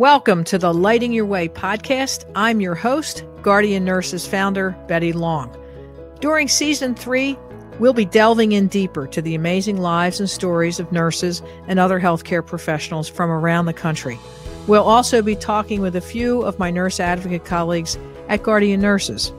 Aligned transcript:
Welcome 0.00 0.44
to 0.44 0.56
the 0.56 0.72
Lighting 0.72 1.12
Your 1.12 1.26
Way 1.26 1.46
podcast. 1.50 2.24
I'm 2.34 2.62
your 2.62 2.74
host, 2.74 3.22
Guardian 3.42 3.84
Nurses 3.84 4.26
founder, 4.26 4.70
Betty 4.88 5.12
Long. 5.12 5.54
During 6.22 6.48
season 6.48 6.94
three, 6.94 7.36
we'll 7.78 7.92
be 7.92 8.06
delving 8.06 8.52
in 8.52 8.68
deeper 8.68 9.06
to 9.08 9.20
the 9.20 9.34
amazing 9.34 9.76
lives 9.76 10.18
and 10.18 10.30
stories 10.30 10.80
of 10.80 10.90
nurses 10.90 11.42
and 11.66 11.78
other 11.78 12.00
healthcare 12.00 12.44
professionals 12.44 13.10
from 13.10 13.30
around 13.30 13.66
the 13.66 13.74
country. 13.74 14.18
We'll 14.66 14.84
also 14.84 15.20
be 15.20 15.36
talking 15.36 15.82
with 15.82 15.94
a 15.94 16.00
few 16.00 16.40
of 16.44 16.58
my 16.58 16.70
nurse 16.70 16.98
advocate 16.98 17.44
colleagues 17.44 17.98
at 18.30 18.42
Guardian 18.42 18.80
Nurses. 18.80 19.34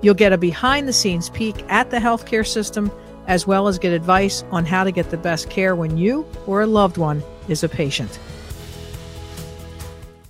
You'll 0.00 0.14
get 0.14 0.32
a 0.32 0.38
behind 0.38 0.86
the 0.86 0.92
scenes 0.92 1.28
peek 1.28 1.56
at 1.68 1.90
the 1.90 1.98
healthcare 1.98 2.46
system, 2.46 2.92
as 3.26 3.48
well 3.48 3.66
as 3.66 3.80
get 3.80 3.92
advice 3.92 4.44
on 4.52 4.64
how 4.64 4.84
to 4.84 4.92
get 4.92 5.10
the 5.10 5.16
best 5.16 5.50
care 5.50 5.74
when 5.74 5.98
you 5.98 6.24
or 6.46 6.62
a 6.62 6.68
loved 6.68 6.98
one 6.98 7.20
is 7.48 7.64
a 7.64 7.68
patient. 7.68 8.16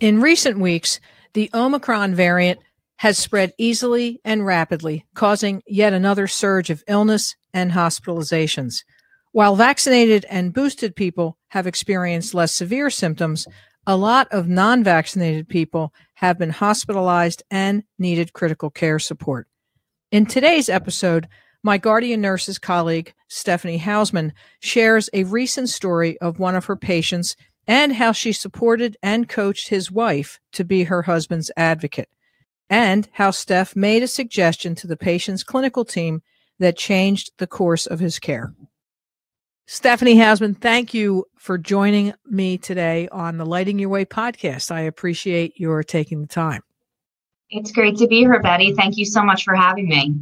In 0.05 0.21
recent 0.21 0.59
weeks, 0.59 1.01
the 1.33 1.49
Omicron 1.55 2.15
variant 2.15 2.61
has 2.97 3.17
spread 3.17 3.55
easily 3.57 4.21
and 4.23 4.45
rapidly, 4.45 5.07
causing 5.15 5.63
yet 5.67 5.95
another 5.95 6.27
surge 6.27 6.69
of 6.69 6.85
illness 6.87 7.37
and 7.55 7.73
hospitalizations. 7.73 8.85
While 9.33 9.57
vaccinated 9.57 10.27
and 10.29 10.53
boosted 10.53 10.95
people 10.95 11.39
have 11.49 11.67
experienced 11.67 12.35
less 12.35 12.53
severe 12.53 12.91
symptoms, 12.91 13.49
a 13.87 13.97
lot 13.97 14.29
of 14.31 14.47
non 14.47 14.85
vaccinated 14.85 15.49
people 15.49 15.95
have 16.17 16.39
been 16.39 16.51
hospitalized 16.51 17.43
and 17.51 17.83
needed 17.99 18.35
critical 18.35 18.69
care 18.69 18.99
support. 18.99 19.49
In 20.11 20.27
today's 20.27 20.69
episode, 20.69 21.29
my 21.63 21.79
Guardian 21.79 22.21
Nurses 22.21 22.59
colleague, 22.59 23.15
Stephanie 23.29 23.79
Hausman, 23.81 24.33
shares 24.61 25.09
a 25.15 25.25
recent 25.25 25.71
story 25.71 26.19
of 26.19 26.39
one 26.39 26.57
of 26.57 26.67
her 26.67 26.77
patients 26.77 27.37
and 27.67 27.95
how 27.95 28.13
she 28.13 28.33
supported 28.33 28.97
and 29.03 29.29
coached 29.29 29.69
his 29.69 29.91
wife 29.91 30.41
to 30.53 30.65
be 30.65 30.85
her 30.85 31.03
husband's 31.03 31.51
advocate 31.57 32.09
and 32.71 33.09
how 33.13 33.31
Steph 33.31 33.77
made 33.77 34.03
a 34.03 34.09
suggestion 34.09 34.75
to 34.77 34.87
the 34.87 34.97
patient's 34.97 35.45
clinical 35.45 35.85
team 35.85 36.23
that 36.59 36.77
changed 36.77 37.33
the 37.39 37.47
course 37.47 37.87
of 37.87 38.01
his 38.01 38.19
care. 38.19 38.55
Stephanie 39.67 40.17
Hasman, 40.17 40.61
thank 40.61 40.93
you 40.93 41.25
for 41.39 41.57
joining 41.57 42.13
me 42.27 42.59
today 42.59 43.09
on 43.11 43.39
the 43.39 43.47
Lighting 43.47 43.79
Your 43.79 43.89
Way 43.89 44.05
podcast. 44.05 44.71
I 44.71 44.81
appreciate 44.81 45.59
your 45.59 45.83
taking 45.83 46.21
the 46.21 46.27
time. 46.27 46.63
It's 47.49 47.73
great 47.73 47.97
to 47.97 48.07
be 48.07 48.19
here, 48.19 48.41
Betty. 48.43 48.75
Thank 48.75 48.97
you 48.99 49.05
so 49.05 49.23
much 49.23 49.45
for 49.45 49.55
having 49.55 49.89
me. 49.89 50.15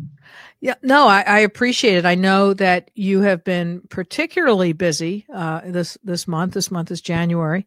Yeah, 0.60 0.74
no, 0.82 1.06
I, 1.06 1.22
I 1.22 1.38
appreciate 1.40 1.96
it. 1.96 2.04
I 2.04 2.14
know 2.14 2.54
that 2.54 2.90
you 2.94 3.20
have 3.22 3.44
been 3.44 3.82
particularly 3.88 4.72
busy 4.72 5.26
uh, 5.32 5.62
this 5.64 5.98
this 6.04 6.28
month. 6.28 6.54
This 6.54 6.70
month 6.70 6.90
is 6.90 7.00
January. 7.00 7.66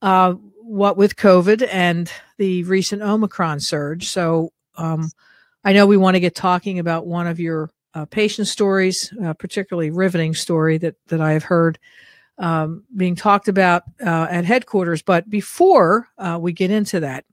Uh, 0.00 0.34
what 0.62 0.96
with 0.96 1.16
COVID 1.16 1.66
and 1.72 2.10
the 2.36 2.62
recent 2.64 3.02
Omicron 3.02 3.60
surge. 3.60 4.08
So 4.08 4.52
um, 4.76 5.10
I 5.64 5.72
know 5.72 5.86
we 5.86 5.96
want 5.96 6.14
to 6.14 6.20
get 6.20 6.34
talking 6.34 6.78
about 6.78 7.06
one 7.06 7.26
of 7.26 7.40
your 7.40 7.70
uh, 7.94 8.04
patient 8.04 8.46
stories, 8.46 9.12
particularly 9.38 9.90
riveting 9.90 10.34
story 10.34 10.78
that 10.78 10.94
that 11.08 11.20
I 11.20 11.32
have 11.32 11.44
heard 11.44 11.78
um, 12.38 12.84
being 12.94 13.16
talked 13.16 13.48
about 13.48 13.82
uh, 14.00 14.26
at 14.30 14.44
headquarters. 14.44 15.02
But 15.02 15.28
before 15.28 16.08
uh, 16.16 16.38
we 16.40 16.52
get 16.52 16.70
into 16.70 17.00
that, 17.00 17.24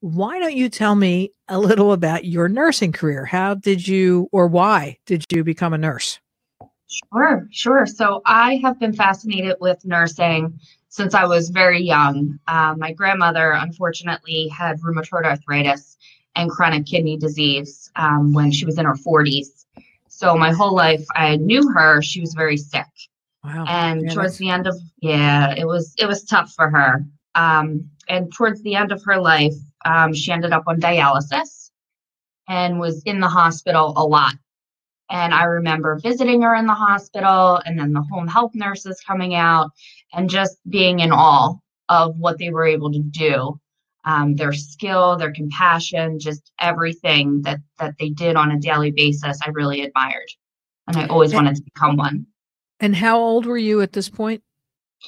why 0.00 0.38
don't 0.38 0.56
you 0.56 0.68
tell 0.68 0.94
me 0.94 1.32
a 1.48 1.58
little 1.58 1.92
about 1.92 2.24
your 2.24 2.48
nursing 2.48 2.92
career? 2.92 3.24
How 3.24 3.54
did 3.54 3.86
you, 3.86 4.28
or 4.32 4.46
why 4.46 4.98
did 5.06 5.24
you 5.30 5.44
become 5.44 5.72
a 5.72 5.78
nurse? 5.78 6.18
Sure, 6.88 7.46
sure. 7.50 7.86
So 7.86 8.20
I 8.26 8.56
have 8.64 8.80
been 8.80 8.92
fascinated 8.92 9.56
with 9.60 9.84
nursing 9.84 10.58
since 10.88 11.14
I 11.14 11.24
was 11.24 11.50
very 11.50 11.80
young. 11.80 12.38
Uh, 12.48 12.74
my 12.76 12.92
grandmother, 12.92 13.52
unfortunately, 13.52 14.48
had 14.48 14.80
rheumatoid 14.80 15.24
arthritis 15.24 15.96
and 16.34 16.50
chronic 16.50 16.86
kidney 16.86 17.16
disease 17.16 17.90
um, 17.96 18.32
when 18.32 18.50
she 18.50 18.64
was 18.64 18.78
in 18.78 18.86
her 18.86 18.94
40s. 18.94 19.66
So 20.08 20.36
my 20.36 20.52
whole 20.52 20.74
life, 20.74 21.04
I 21.14 21.36
knew 21.36 21.70
her. 21.70 22.02
She 22.02 22.20
was 22.20 22.34
very 22.34 22.56
sick. 22.56 22.86
Wow. 23.44 23.64
And 23.68 24.02
yeah, 24.02 24.14
towards 24.14 24.36
the 24.38 24.50
end 24.50 24.66
of 24.66 24.76
yeah, 25.00 25.54
it 25.56 25.66
was 25.66 25.94
it 25.98 26.06
was 26.06 26.24
tough 26.24 26.52
for 26.52 26.68
her. 26.68 27.04
Um, 27.34 27.88
and 28.08 28.32
towards 28.34 28.60
the 28.62 28.74
end 28.74 28.92
of 28.92 29.02
her 29.04 29.18
life, 29.18 29.54
um, 29.84 30.12
she 30.12 30.32
ended 30.32 30.52
up 30.52 30.64
on 30.66 30.80
dialysis 30.80 31.70
and 32.48 32.80
was 32.80 33.02
in 33.04 33.20
the 33.20 33.28
hospital 33.28 33.94
a 33.96 34.04
lot. 34.04 34.34
And 35.10 35.34
I 35.34 35.44
remember 35.44 35.98
visiting 35.98 36.42
her 36.42 36.54
in 36.54 36.66
the 36.66 36.74
hospital 36.74 37.60
and 37.64 37.78
then 37.78 37.92
the 37.92 38.02
home 38.02 38.28
health 38.28 38.54
nurses 38.54 39.02
coming 39.04 39.34
out 39.34 39.70
and 40.12 40.30
just 40.30 40.58
being 40.68 41.00
in 41.00 41.10
awe 41.10 41.54
of 41.88 42.16
what 42.18 42.38
they 42.38 42.50
were 42.50 42.66
able 42.66 42.92
to 42.92 43.00
do. 43.00 43.60
Um, 44.04 44.34
their 44.36 44.52
skill, 44.52 45.16
their 45.16 45.32
compassion, 45.32 46.18
just 46.18 46.52
everything 46.58 47.42
that 47.42 47.58
that 47.78 47.96
they 47.98 48.08
did 48.08 48.34
on 48.34 48.50
a 48.50 48.58
daily 48.58 48.92
basis, 48.92 49.38
I 49.44 49.50
really 49.50 49.82
admired, 49.82 50.30
and 50.86 50.96
I 50.96 51.06
always 51.06 51.34
wanted 51.34 51.56
to 51.56 51.62
become 51.62 51.98
one. 51.98 52.26
And 52.80 52.96
how 52.96 53.18
old 53.18 53.44
were 53.44 53.58
you 53.58 53.82
at 53.82 53.92
this 53.92 54.08
point? 54.08 54.42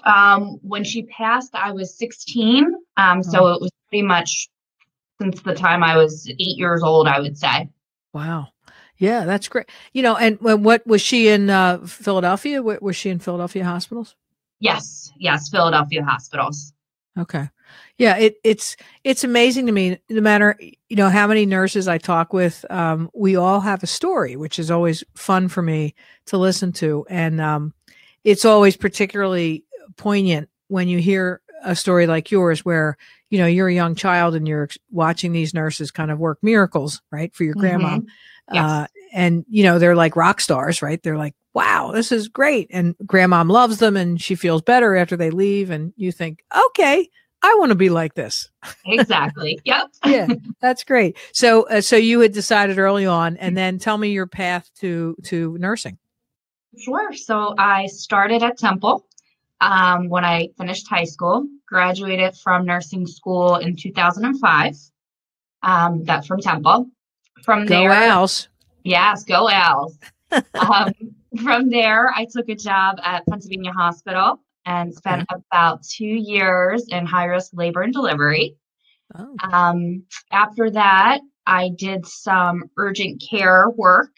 Um, 0.04 0.58
when 0.62 0.84
she 0.84 1.04
passed, 1.04 1.54
I 1.54 1.72
was 1.72 1.96
16. 1.96 2.74
Um, 2.98 3.22
so 3.22 3.46
oh. 3.46 3.52
it 3.52 3.60
was 3.62 3.70
pretty 3.88 4.02
much 4.02 4.48
since 5.22 5.42
the 5.42 5.54
time 5.54 5.82
I 5.82 5.96
was 5.96 6.28
eight 6.28 6.58
years 6.58 6.82
old, 6.82 7.06
I 7.06 7.20
would 7.20 7.38
say. 7.38 7.68
Wow. 8.12 8.48
Yeah, 8.98 9.24
that's 9.24 9.48
great. 9.48 9.68
You 9.92 10.02
know, 10.02 10.16
and 10.16 10.38
what 10.40 10.86
was 10.86 11.02
she 11.02 11.28
in 11.28 11.50
uh, 11.50 11.78
Philadelphia? 11.86 12.62
Was 12.62 12.96
she 12.96 13.10
in 13.10 13.18
Philadelphia 13.18 13.64
hospitals? 13.64 14.14
Yes, 14.60 15.10
yes, 15.18 15.48
Philadelphia 15.48 16.04
hospitals. 16.04 16.72
Okay. 17.18 17.48
Yeah, 17.98 18.16
it, 18.16 18.36
it's 18.44 18.76
it's 19.04 19.24
amazing 19.24 19.66
to 19.66 19.72
me. 19.72 19.98
No 20.08 20.20
matter 20.20 20.58
you 20.60 20.96
know 20.96 21.08
how 21.08 21.26
many 21.26 21.46
nurses 21.46 21.88
I 21.88 21.98
talk 21.98 22.32
with, 22.32 22.64
um, 22.70 23.10
we 23.14 23.36
all 23.36 23.60
have 23.60 23.82
a 23.82 23.88
story, 23.88 24.36
which 24.36 24.58
is 24.58 24.70
always 24.70 25.02
fun 25.14 25.48
for 25.48 25.62
me 25.62 25.94
to 26.26 26.38
listen 26.38 26.72
to, 26.74 27.04
and 27.10 27.40
um, 27.40 27.74
it's 28.24 28.44
always 28.44 28.76
particularly 28.76 29.64
poignant 29.96 30.48
when 30.68 30.88
you 30.88 30.98
hear 30.98 31.40
a 31.64 31.74
story 31.76 32.06
like 32.06 32.30
yours, 32.30 32.64
where 32.64 32.96
you 33.32 33.38
know 33.38 33.46
you're 33.46 33.68
a 33.68 33.74
young 33.74 33.94
child 33.94 34.34
and 34.34 34.46
you're 34.46 34.68
watching 34.90 35.32
these 35.32 35.54
nurses 35.54 35.90
kind 35.90 36.10
of 36.10 36.18
work 36.18 36.38
miracles, 36.42 37.00
right, 37.10 37.34
for 37.34 37.44
your 37.44 37.54
grandma. 37.54 37.96
Mm-hmm. 37.96 38.54
Yes. 38.54 38.64
Uh, 38.70 38.86
and 39.14 39.46
you 39.48 39.62
know 39.62 39.78
they're 39.78 39.96
like 39.96 40.16
rock 40.16 40.38
stars, 40.38 40.82
right? 40.82 41.02
They're 41.02 41.16
like, 41.16 41.34
"Wow, 41.54 41.92
this 41.94 42.12
is 42.12 42.28
great," 42.28 42.68
and 42.70 42.94
grandma 43.06 43.42
loves 43.42 43.78
them, 43.78 43.96
and 43.96 44.20
she 44.20 44.34
feels 44.34 44.60
better 44.60 44.94
after 44.96 45.16
they 45.16 45.30
leave. 45.30 45.70
And 45.70 45.94
you 45.96 46.12
think, 46.12 46.44
"Okay, 46.68 47.08
I 47.42 47.54
want 47.58 47.70
to 47.70 47.74
be 47.74 47.88
like 47.88 48.12
this." 48.12 48.50
Exactly. 48.84 49.58
yep. 49.64 49.88
yeah, 50.04 50.28
that's 50.60 50.84
great. 50.84 51.16
So, 51.32 51.62
uh, 51.68 51.80
so 51.80 51.96
you 51.96 52.20
had 52.20 52.34
decided 52.34 52.78
early 52.78 53.06
on, 53.06 53.38
and 53.38 53.56
then 53.56 53.78
tell 53.78 53.96
me 53.96 54.10
your 54.10 54.26
path 54.26 54.70
to 54.80 55.16
to 55.24 55.56
nursing. 55.58 55.96
Sure. 56.76 57.14
So 57.14 57.54
I 57.56 57.86
started 57.86 58.42
at 58.42 58.58
Temple 58.58 59.06
um, 59.62 60.08
when 60.08 60.24
I 60.24 60.48
finished 60.58 60.88
high 60.88 61.04
school. 61.04 61.46
Graduated 61.66 62.36
from 62.36 62.66
nursing 62.66 63.06
school 63.06 63.56
in 63.56 63.76
2005. 63.76 64.76
Um, 65.62 66.04
that's 66.04 66.26
from 66.26 66.40
Temple. 66.40 66.90
From 67.44 67.64
go 67.64 67.80
there, 67.80 67.92
Owls. 67.92 68.48
Yes, 68.84 69.24
go 69.24 69.48
Owls. 69.48 69.98
um, 70.54 70.92
from 71.42 71.70
there, 71.70 72.10
I 72.14 72.26
took 72.30 72.48
a 72.48 72.54
job 72.54 72.98
at 73.02 73.26
Pennsylvania 73.26 73.72
Hospital 73.72 74.40
and 74.66 74.94
spent 74.94 75.22
okay. 75.22 75.40
about 75.50 75.82
two 75.82 76.04
years 76.04 76.86
in 76.88 77.06
high 77.06 77.24
risk 77.24 77.52
labor 77.54 77.82
and 77.82 77.92
delivery. 77.92 78.56
Oh. 79.16 79.34
Um, 79.50 80.04
after 80.30 80.70
that, 80.70 81.20
I 81.46 81.70
did 81.76 82.06
some 82.06 82.64
urgent 82.76 83.22
care 83.28 83.68
work, 83.70 84.12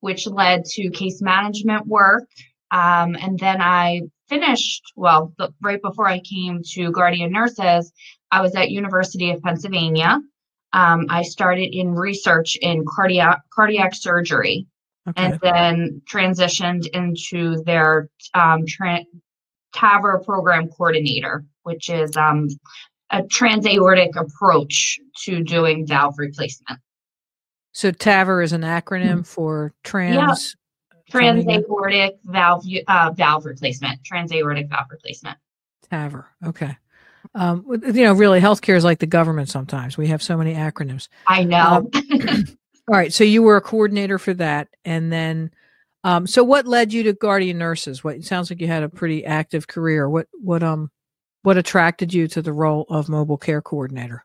which 0.00 0.26
led 0.26 0.64
to 0.64 0.90
case 0.90 1.20
management 1.20 1.86
work. 1.86 2.28
Um, 2.70 3.14
and 3.16 3.38
then 3.38 3.60
I 3.60 4.02
finished, 4.32 4.92
well, 4.96 5.32
the, 5.38 5.52
right 5.60 5.82
before 5.82 6.06
I 6.06 6.20
came 6.20 6.62
to 6.72 6.90
Guardian 6.90 7.32
Nurses, 7.32 7.92
I 8.30 8.40
was 8.40 8.54
at 8.54 8.70
University 8.70 9.30
of 9.30 9.42
Pennsylvania 9.42 10.20
um, 10.72 11.06
I 11.10 11.22
started 11.22 11.74
in 11.74 11.94
research 11.94 12.56
in 12.60 12.84
cardiac 12.88 13.42
cardiac 13.52 13.94
surgery, 13.94 14.66
okay. 15.08 15.22
and 15.22 15.40
then 15.40 16.02
transitioned 16.10 16.86
into 16.94 17.62
their 17.64 18.08
um, 18.34 18.64
tra- 18.66 19.04
TAVR 19.74 20.24
program 20.24 20.68
coordinator, 20.68 21.44
which 21.62 21.90
is 21.90 22.16
um, 22.16 22.48
a 23.10 23.22
transaortic 23.22 24.16
approach 24.16 24.98
to 25.24 25.42
doing 25.42 25.86
valve 25.86 26.14
replacement. 26.16 26.80
So 27.72 27.90
TAVR 27.90 28.42
is 28.42 28.52
an 28.52 28.62
acronym 28.62 29.08
mm-hmm. 29.08 29.22
for 29.22 29.74
trans. 29.82 30.56
Transaortic 31.12 32.18
valve 32.24 32.64
uh, 32.88 33.10
valve 33.14 33.44
replacement. 33.44 34.02
Transaortic 34.02 34.68
valve 34.68 34.86
replacement. 34.90 35.38
TAVR. 35.90 36.24
Okay 36.46 36.76
um, 37.34 37.64
you 37.68 38.04
know, 38.04 38.12
really, 38.12 38.40
healthcare 38.40 38.76
is 38.76 38.84
like 38.84 38.98
the 38.98 39.06
government. 39.06 39.48
Sometimes 39.48 39.96
we 39.96 40.08
have 40.08 40.22
so 40.22 40.36
many 40.36 40.54
acronyms. 40.54 41.08
I 41.26 41.44
know. 41.44 41.88
Um, 41.94 42.02
all 42.88 42.96
right, 42.96 43.12
so 43.12 43.24
you 43.24 43.42
were 43.42 43.56
a 43.56 43.62
coordinator 43.62 44.18
for 44.18 44.34
that, 44.34 44.68
and 44.84 45.12
then, 45.12 45.50
um, 46.04 46.26
so 46.26 46.44
what 46.44 46.66
led 46.66 46.92
you 46.92 47.04
to 47.04 47.12
Guardian 47.12 47.58
Nurses? 47.58 48.02
What 48.02 48.16
it 48.16 48.24
sounds 48.24 48.50
like 48.50 48.60
you 48.60 48.66
had 48.66 48.82
a 48.82 48.88
pretty 48.88 49.24
active 49.24 49.66
career. 49.66 50.08
What 50.08 50.26
what 50.32 50.62
um 50.62 50.90
what 51.42 51.56
attracted 51.56 52.12
you 52.12 52.28
to 52.28 52.42
the 52.42 52.52
role 52.52 52.86
of 52.88 53.08
mobile 53.08 53.38
care 53.38 53.62
coordinator? 53.62 54.24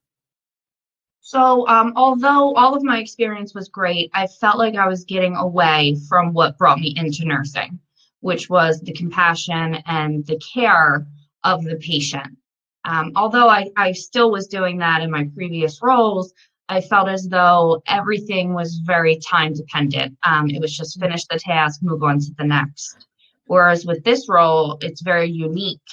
So, 1.27 1.67
um, 1.67 1.91
although 1.97 2.53
all 2.53 2.73
of 2.73 2.83
my 2.83 2.99
experience 2.99 3.53
was 3.53 3.67
great, 3.67 4.09
I 4.13 4.27
felt 4.27 4.57
like 4.57 4.75
I 4.75 4.87
was 4.87 5.03
getting 5.03 5.35
away 5.35 5.97
from 6.07 6.31
what 6.31 6.57
brought 6.57 6.79
me 6.79 6.93
into 6.95 7.25
nursing, 7.25 7.81
which 8.21 8.49
was 8.49 8.79
the 8.79 8.93
compassion 8.93 9.83
and 9.87 10.25
the 10.25 10.39
care 10.39 11.05
of 11.43 11.65
the 11.65 11.75
patient. 11.75 12.37
Um, 12.85 13.11
although 13.17 13.49
I, 13.49 13.69
I 13.75 13.91
still 13.91 14.31
was 14.31 14.47
doing 14.47 14.77
that 14.77 15.01
in 15.01 15.11
my 15.11 15.29
previous 15.35 15.81
roles, 15.83 16.33
I 16.69 16.79
felt 16.79 17.09
as 17.09 17.27
though 17.27 17.83
everything 17.87 18.53
was 18.53 18.79
very 18.85 19.17
time 19.17 19.51
dependent. 19.51 20.17
Um, 20.23 20.49
it 20.49 20.61
was 20.61 20.77
just 20.77 20.97
finish 20.97 21.25
the 21.25 21.39
task, 21.39 21.81
move 21.83 22.03
on 22.03 22.19
to 22.19 22.31
the 22.37 22.45
next. 22.45 23.05
Whereas 23.47 23.85
with 23.85 24.01
this 24.05 24.29
role, 24.29 24.77
it's 24.79 25.01
very 25.01 25.29
unique 25.29 25.89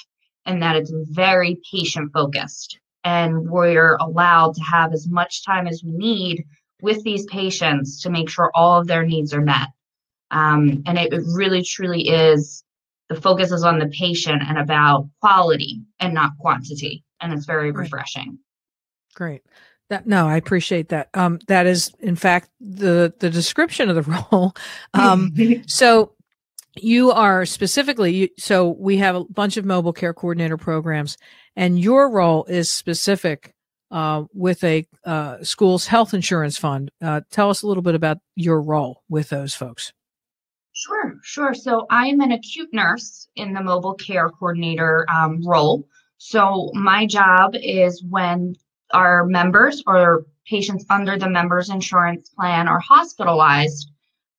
in 0.46 0.60
that 0.60 0.76
it's 0.76 0.92
very 1.10 1.60
patient 1.72 2.12
focused 2.12 2.78
and 3.04 3.48
we're 3.48 3.96
allowed 3.96 4.54
to 4.54 4.62
have 4.62 4.92
as 4.92 5.06
much 5.08 5.44
time 5.44 5.66
as 5.66 5.82
we 5.84 5.92
need 5.92 6.44
with 6.82 7.02
these 7.04 7.24
patients 7.26 8.02
to 8.02 8.10
make 8.10 8.28
sure 8.28 8.50
all 8.54 8.80
of 8.80 8.86
their 8.86 9.04
needs 9.04 9.32
are 9.32 9.40
met. 9.40 9.68
Um, 10.30 10.82
and 10.86 10.98
it, 10.98 11.12
it 11.12 11.22
really 11.34 11.62
truly 11.62 12.08
is 12.08 12.64
the 13.08 13.20
focus 13.20 13.52
is 13.52 13.62
on 13.62 13.78
the 13.78 13.86
patient 13.88 14.42
and 14.46 14.58
about 14.58 15.08
quality 15.20 15.82
and 16.00 16.14
not 16.14 16.32
quantity. 16.38 17.04
And 17.20 17.32
it's 17.32 17.46
very 17.46 17.70
refreshing. 17.70 18.38
Great. 19.14 19.42
That 19.90 20.06
no, 20.06 20.26
I 20.26 20.36
appreciate 20.36 20.88
that. 20.88 21.10
Um, 21.14 21.38
that 21.48 21.66
is 21.66 21.92
in 22.00 22.16
fact 22.16 22.48
the 22.58 23.12
the 23.18 23.30
description 23.30 23.90
of 23.90 23.96
the 23.96 24.26
role. 24.32 24.54
Um, 24.94 25.32
so 25.66 26.14
you 26.76 27.12
are 27.12 27.47
specifically 27.47 28.32
so 28.38 28.71
we 28.79 28.97
have 28.97 29.15
a 29.15 29.25
bunch 29.25 29.56
of 29.56 29.65
mobile 29.65 29.93
care 29.93 30.15
coordinator 30.15 30.56
programs 30.56 31.17
and 31.56 31.79
your 31.79 32.11
role 32.11 32.44
is 32.44 32.71
specific 32.71 33.55
uh, 33.91 34.25
with 34.32 34.65
a 34.65 34.87
uh, 35.05 35.43
school's 35.43 35.87
health 35.87 36.15
insurance 36.15 36.59
fund. 36.59 36.91
Uh, 37.00 37.21
tell 37.31 37.49
us 37.49 37.62
a 37.62 37.67
little 37.67 37.82
bit 37.82 37.94
about 37.94 38.19
your 38.35 38.61
role 38.61 39.03
with 39.09 39.29
those 39.29 39.55
folks. 39.55 39.93
Sure 40.73 41.15
sure. 41.23 41.55
So 41.55 41.87
i 41.91 42.09
am 42.09 42.21
an 42.21 42.32
acute 42.32 42.71
nurse 42.73 43.29
in 43.37 43.53
the 43.53 43.62
mobile 43.62 43.94
care 43.94 44.29
coordinator 44.29 45.06
um, 45.09 45.47
role. 45.47 45.87
So 46.19 46.71
my 46.75 47.06
job 47.06 47.55
is 47.55 48.03
when 48.03 48.56
our 48.93 49.25
members 49.25 49.82
or 49.87 50.26
patients 50.47 50.85
under 50.91 51.17
the 51.17 51.29
members 51.29 51.71
insurance 51.71 52.29
plan 52.31 52.67
are 52.67 52.81
hospitalized 52.81 53.91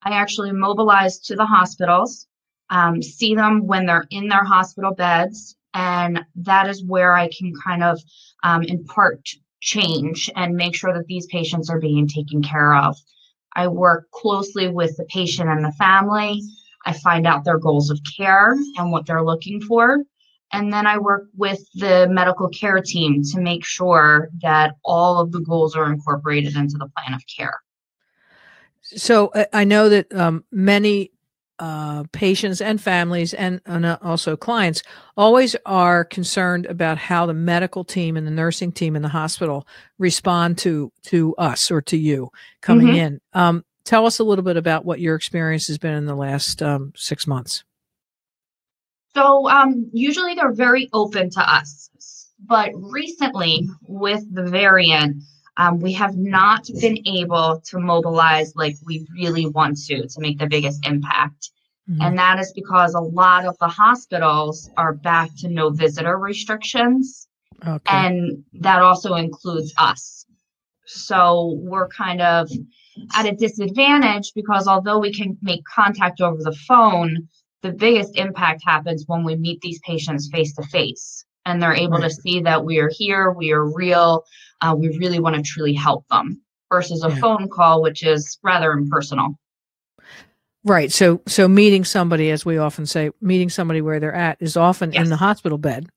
I 0.05 0.11
actually 0.11 0.51
mobilize 0.51 1.19
to 1.21 1.35
the 1.35 1.45
hospitals, 1.45 2.27
um, 2.69 3.01
see 3.01 3.33
them 3.33 3.65
when 3.65 3.87
they're 3.87 4.05
in 4.11 4.27
their 4.27 4.43
hospital 4.43 4.93
beds, 4.93 5.55
and 5.73 6.23
that 6.35 6.69
is 6.69 6.85
where 6.85 7.15
I 7.15 7.29
can 7.37 7.53
kind 7.63 7.83
of 7.83 7.99
um, 8.43 8.63
impart 8.63 9.27
change 9.61 10.29
and 10.35 10.55
make 10.55 10.75
sure 10.75 10.93
that 10.93 11.07
these 11.07 11.25
patients 11.25 11.69
are 11.69 11.79
being 11.79 12.07
taken 12.07 12.43
care 12.43 12.75
of. 12.75 12.95
I 13.55 13.67
work 13.67 14.11
closely 14.11 14.67
with 14.67 14.95
the 14.97 15.05
patient 15.05 15.49
and 15.49 15.65
the 15.65 15.71
family. 15.71 16.41
I 16.85 16.93
find 16.93 17.25
out 17.25 17.43
their 17.43 17.57
goals 17.57 17.89
of 17.89 17.99
care 18.17 18.55
and 18.77 18.91
what 18.91 19.07
they're 19.07 19.23
looking 19.23 19.59
for. 19.59 20.03
And 20.51 20.71
then 20.71 20.85
I 20.85 20.99
work 20.99 21.23
with 21.35 21.59
the 21.73 22.07
medical 22.09 22.47
care 22.49 22.79
team 22.79 23.23
to 23.33 23.41
make 23.41 23.65
sure 23.65 24.29
that 24.43 24.75
all 24.85 25.19
of 25.19 25.31
the 25.31 25.41
goals 25.41 25.75
are 25.75 25.91
incorporated 25.91 26.55
into 26.55 26.77
the 26.77 26.89
plan 26.95 27.15
of 27.15 27.23
care. 27.35 27.64
So 28.85 29.31
I 29.51 29.63
know 29.63 29.89
that 29.89 30.13
um, 30.13 30.43
many 30.51 31.11
uh, 31.57 32.03
patients 32.11 32.61
and 32.61 32.81
families 32.81 33.33
and, 33.33 33.61
and 33.65 33.85
uh, 33.85 33.97
also 34.01 34.35
clients 34.35 34.83
always 35.15 35.55
are 35.65 36.03
concerned 36.03 36.65
about 36.65 36.97
how 36.97 37.25
the 37.25 37.33
medical 37.33 37.83
team 37.83 38.17
and 38.17 38.27
the 38.27 38.31
nursing 38.31 38.71
team 38.71 38.95
in 38.95 39.01
the 39.01 39.09
hospital 39.09 39.65
respond 39.97 40.57
to 40.57 40.91
to 41.03 41.33
us 41.37 41.71
or 41.71 41.81
to 41.81 41.97
you 41.97 42.29
coming 42.61 42.87
mm-hmm. 42.87 42.95
in. 42.97 43.21
Um, 43.33 43.65
tell 43.85 44.05
us 44.05 44.19
a 44.19 44.23
little 44.23 44.43
bit 44.43 44.57
about 44.57 44.85
what 44.85 44.99
your 44.99 45.15
experience 45.15 45.67
has 45.67 45.77
been 45.77 45.93
in 45.93 46.05
the 46.05 46.15
last 46.15 46.61
um, 46.61 46.91
six 46.95 47.25
months. 47.25 47.63
So 49.15 49.47
um, 49.47 49.89
usually 49.93 50.35
they're 50.35 50.51
very 50.51 50.89
open 50.91 51.29
to 51.31 51.39
us, 51.39 51.89
but 52.45 52.71
recently 52.73 53.69
with 53.87 54.23
the 54.33 54.43
variant 54.43 55.23
um, 55.57 55.79
we 55.79 55.93
have 55.93 56.17
not 56.17 56.67
been 56.81 56.97
able 57.07 57.61
to 57.65 57.79
mobilize 57.79 58.55
like 58.55 58.75
we 58.85 59.07
really 59.15 59.47
want 59.47 59.77
to 59.85 60.07
to 60.07 60.19
make 60.19 60.37
the 60.37 60.47
biggest 60.47 60.85
impact. 60.85 61.51
Mm-hmm. 61.89 62.01
And 62.01 62.17
that 62.17 62.39
is 62.39 62.51
because 62.53 62.93
a 62.93 62.99
lot 62.99 63.45
of 63.45 63.57
the 63.59 63.67
hospitals 63.67 64.69
are 64.75 64.93
back 64.93 65.29
to 65.39 65.47
no 65.47 65.69
visitor 65.69 66.17
restrictions. 66.17 67.27
Okay. 67.65 67.79
And 67.87 68.43
that 68.53 68.81
also 68.81 69.15
includes 69.15 69.73
us. 69.77 70.25
So 70.87 71.57
we're 71.61 71.87
kind 71.87 72.21
of 72.21 72.49
at 73.15 73.25
a 73.25 73.31
disadvantage 73.31 74.33
because 74.35 74.67
although 74.67 74.99
we 74.99 75.13
can 75.13 75.37
make 75.41 75.63
contact 75.63 76.21
over 76.21 76.41
the 76.41 76.55
phone, 76.67 77.27
the 77.61 77.71
biggest 77.71 78.17
impact 78.17 78.61
happens 78.65 79.05
when 79.07 79.23
we 79.23 79.35
meet 79.35 79.61
these 79.61 79.79
patients 79.79 80.29
face 80.31 80.53
to 80.55 80.63
face 80.63 81.25
and 81.45 81.61
they're 81.61 81.73
able 81.73 81.99
right. 81.99 82.09
to 82.09 82.09
see 82.09 82.41
that 82.41 82.65
we 82.65 82.79
are 82.79 82.89
here, 82.91 83.31
we 83.31 83.51
are 83.51 83.63
real, 83.63 84.25
uh, 84.61 84.75
we 84.77 84.97
really 84.97 85.19
want 85.19 85.35
to 85.35 85.41
truly 85.41 85.73
help 85.73 86.07
them 86.09 86.41
versus 86.71 87.03
a 87.03 87.09
yeah. 87.09 87.15
phone 87.17 87.49
call, 87.49 87.81
which 87.81 88.03
is 88.03 88.37
rather 88.43 88.71
impersonal. 88.71 89.37
Right. 90.63 90.91
So, 90.91 91.21
so 91.27 91.47
meeting 91.47 91.85
somebody, 91.85 92.31
as 92.31 92.43
we 92.43 92.57
often 92.57 92.87
say, 92.87 93.11
meeting 93.21 93.49
somebody 93.49 93.81
where 93.81 93.99
they're 93.99 94.15
at 94.15 94.37
is 94.41 94.57
often 94.57 94.91
yes. 94.91 95.03
in 95.03 95.09
the 95.09 95.15
hospital 95.15 95.59
bed. 95.59 95.87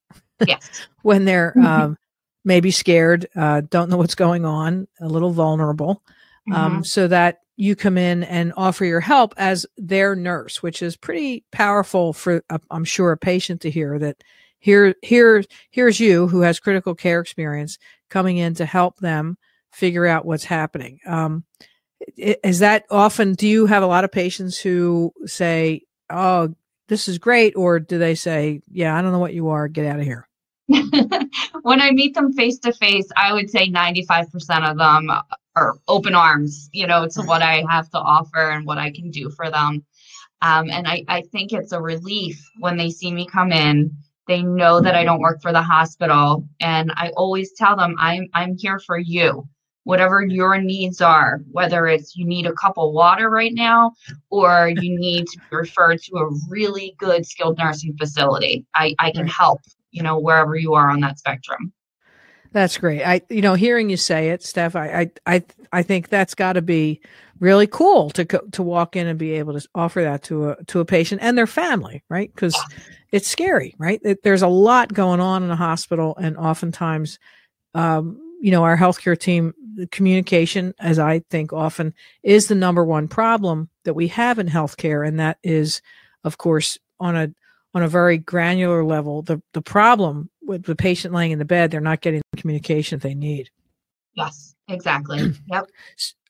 yes. 0.47 0.87
when 1.03 1.25
they're 1.25 1.55
mm-hmm. 1.57 1.67
um, 1.67 1.99
maybe 2.45 2.71
scared, 2.71 3.27
uh, 3.35 3.63
don't 3.71 3.89
know 3.89 3.97
what's 3.97 4.15
going 4.15 4.45
on, 4.45 4.87
a 5.01 5.09
little 5.09 5.33
vulnerable. 5.33 6.03
Um, 6.49 6.55
mm-hmm. 6.55 6.77
Um, 6.77 6.85
so 6.85 7.09
that 7.09 7.41
you 7.57 7.75
come 7.75 7.99
in 7.99 8.23
and 8.25 8.53
offer 8.57 8.85
your 8.85 9.01
help 9.01 9.35
as 9.37 9.67
their 9.79 10.15
nurse, 10.15 10.63
which 10.63 10.83
is 10.83 10.97
pretty 10.97 11.45
powerful 11.51 12.13
for, 12.13 12.45
uh, 12.51 12.59
I'm 12.71 12.85
sure, 12.85 13.11
a 13.13 13.17
patient 13.17 13.63
to 13.63 13.71
hear 13.71 13.99
that 13.99 14.23
here, 14.69 14.95
here, 15.01 15.43
here's 15.71 15.99
you 15.99 16.29
who 16.29 16.43
has 16.43 16.61
critical 16.61 16.95
care 16.95 17.21
experience 17.21 17.79
coming 18.11 18.37
in 18.37 18.55
to 18.57 18.67
help 18.67 18.99
them 18.99 19.39
figure 19.73 20.05
out 20.05 20.27
what's 20.27 20.45
happening. 20.45 21.01
Um, 21.07 21.45
is 22.19 22.59
that 22.59 22.85
often, 22.91 23.33
do 23.33 23.49
you 23.49 23.65
have 23.65 23.83
a 23.83 23.87
lot 23.87 24.05
of 24.05 24.13
patients 24.13 24.59
who 24.59 25.15
say, 25.25 25.83
Oh, 26.11 26.55
this 26.89 27.09
is 27.09 27.17
great? 27.17 27.57
Or 27.57 27.81
do 27.81 27.99
they 27.99 28.15
say, 28.15 28.61
Yeah, 28.71 28.95
I 28.95 29.01
don't 29.01 29.13
know 29.13 29.19
what 29.19 29.33
you 29.33 29.49
are, 29.49 29.69
get 29.69 29.87
out 29.87 30.01
of 30.01 30.05
here? 30.05 30.29
when 30.69 31.81
I 31.81 31.91
meet 31.93 32.15
them 32.15 32.35
face 32.35 32.59
to 32.59 32.75
face, 32.75 33.09
I 33.17 33.33
would 33.33 33.49
say 33.49 33.71
95% 33.71 34.71
of 34.71 34.77
them 34.77 35.11
are 35.57 35.79
open 35.89 36.15
arms, 36.15 36.69
you 36.75 36.87
know, 36.87 37.09
to 37.09 37.23
what 37.23 37.41
I 37.41 37.65
have 37.71 37.89
to 37.93 37.99
offer 37.99 38.51
and 38.51 38.67
what 38.67 38.77
I 38.77 38.91
can 38.91 39.11
do 39.11 39.31
for 39.31 39.51
them. 39.51 39.87
Um, 40.43 40.71
and 40.71 40.87
I, 40.87 41.05
I 41.09 41.23
think 41.33 41.55
it's 41.55 41.73
a 41.73 41.81
relief 41.81 42.39
when 42.59 42.77
they 42.77 42.91
see 42.91 43.11
me 43.11 43.27
come 43.27 43.51
in 43.51 43.97
they 44.29 44.43
know 44.43 44.81
that 44.81 44.95
I 44.95 45.05
don't 45.05 45.21
work 45.21 45.43
for 45.43 45.53
the 45.53 45.63
hospital. 45.63 46.47
And 46.61 46.93
I 46.97 47.11
always 47.17 47.53
tell 47.55 47.77
them 47.77 47.97
I'm 47.99 48.29
I'm 48.35 48.57
here 48.57 48.79
for 48.79 48.99
you. 48.99 49.49
Whatever 49.85 50.23
your 50.23 50.61
needs 50.61 51.01
are, 51.01 51.41
whether 51.51 51.87
it's 51.87 52.15
you 52.15 52.27
need 52.27 52.47
a 52.47 52.53
cup 52.53 52.75
of 52.77 52.93
water 52.93 53.31
right 53.31 53.55
now 53.55 53.93
or 54.31 54.69
you 54.81 54.99
need 54.99 55.27
to 55.29 55.39
be 55.39 55.57
referred 55.57 56.01
to 56.03 56.17
a 56.19 56.31
really 56.49 56.95
good 56.99 57.27
skilled 57.27 57.59
nursing 57.59 57.97
facility. 57.99 58.67
I, 58.75 58.95
I 58.99 59.11
can 59.13 59.27
help, 59.27 59.61
you 59.91 60.03
know, 60.03 60.19
wherever 60.21 60.57
you 60.57 60.75
are 60.75 60.91
on 60.91 61.01
that 61.01 61.19
spectrum. 61.19 61.73
That's 62.53 62.79
great. 62.79 63.03
I, 63.03 63.21
you 63.29 63.43
know, 63.43 63.55
hearing 63.55 63.91
you 63.91 63.97
say 63.97 64.31
it, 64.31 64.43
Steph, 64.43 64.75
I, 64.75 65.11
I, 65.27 65.35
I, 65.35 65.45
I 65.73 65.83
think 65.83 66.09
that's 66.09 66.35
got 66.35 66.55
to 66.55 66.63
be 66.63 67.01
really 67.41 67.67
cool 67.67 68.11
to 68.11 68.25
to 68.25 68.63
walk 68.63 68.97
in 68.97 69.07
and 69.07 69.19
be 69.19 69.33
able 69.33 69.59
to 69.59 69.69
offer 69.75 70.03
that 70.03 70.23
to 70.25 70.51
a 70.51 70.65
to 70.65 70.81
a 70.81 70.85
patient 70.85 71.23
and 71.23 71.37
their 71.37 71.47
family, 71.47 72.03
right? 72.09 72.33
Because 72.35 72.57
it's 73.13 73.29
scary, 73.29 73.75
right? 73.79 74.01
It, 74.03 74.23
there's 74.23 74.43
a 74.43 74.49
lot 74.49 74.93
going 74.93 75.21
on 75.21 75.43
in 75.43 75.51
a 75.51 75.57
hospital, 75.57 76.17
and 76.17 76.37
oftentimes, 76.37 77.19
um, 77.75 78.19
you 78.41 78.51
know, 78.51 78.65
our 78.65 78.77
healthcare 78.77 79.19
team 79.19 79.55
communication, 79.93 80.75
as 80.81 80.99
I 80.99 81.21
think 81.31 81.53
often, 81.53 81.95
is 82.23 82.49
the 82.49 82.55
number 82.55 82.85
one 82.85 83.09
problem 83.09 83.69
that 83.85 83.95
we 83.95 84.09
have 84.09 84.39
in 84.39 84.49
healthcare, 84.49 85.07
and 85.07 85.21
that 85.21 85.39
is, 85.43 85.83
of 86.25 86.39
course, 86.39 86.79
on 86.99 87.15
a 87.17 87.29
on 87.75 87.83
a 87.83 87.89
very 87.89 88.19
granular 88.19 88.85
level, 88.85 89.23
the 89.23 89.43
the 89.53 89.63
problem 89.63 90.31
with 90.49 90.65
the 90.65 90.77
patient 90.77 91.15
laying 91.15 91.33
in 91.33 91.39
the 91.39 91.45
bed, 91.45 91.71
they're 91.71 91.81
not 91.81 92.01
getting 92.01 92.23
the 92.33 92.41
communication 92.41 92.99
they 92.99 93.15
need. 93.15 93.51
Yes, 94.15 94.55
exactly. 94.69 95.33
yep. 95.47 95.67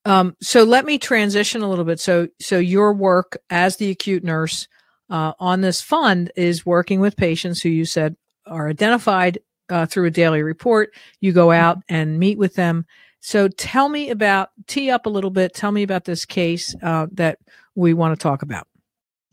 Um, 0.04 0.36
so 0.40 0.64
let 0.64 0.84
me 0.84 0.98
transition 0.98 1.62
a 1.62 1.68
little 1.68 1.84
bit. 1.84 2.00
So, 2.00 2.28
so 2.40 2.58
your 2.58 2.92
work 2.92 3.36
as 3.50 3.76
the 3.76 3.90
acute 3.90 4.24
nurse 4.24 4.68
uh, 5.10 5.32
on 5.38 5.60
this 5.60 5.80
fund 5.80 6.32
is 6.36 6.66
working 6.66 7.00
with 7.00 7.16
patients 7.16 7.62
who 7.62 7.68
you 7.68 7.84
said 7.84 8.16
are 8.46 8.68
identified 8.68 9.38
uh, 9.68 9.86
through 9.86 10.06
a 10.06 10.10
daily 10.10 10.42
report. 10.42 10.94
You 11.20 11.32
go 11.32 11.48
mm-hmm. 11.48 11.62
out 11.62 11.78
and 11.88 12.18
meet 12.18 12.38
with 12.38 12.54
them. 12.54 12.86
So 13.20 13.48
tell 13.48 13.88
me 13.88 14.10
about, 14.10 14.50
tee 14.66 14.90
up 14.90 15.06
a 15.06 15.10
little 15.10 15.30
bit. 15.30 15.54
Tell 15.54 15.72
me 15.72 15.82
about 15.82 16.04
this 16.04 16.24
case 16.24 16.74
uh, 16.82 17.06
that 17.12 17.38
we 17.74 17.94
want 17.94 18.18
to 18.18 18.22
talk 18.22 18.42
about. 18.42 18.66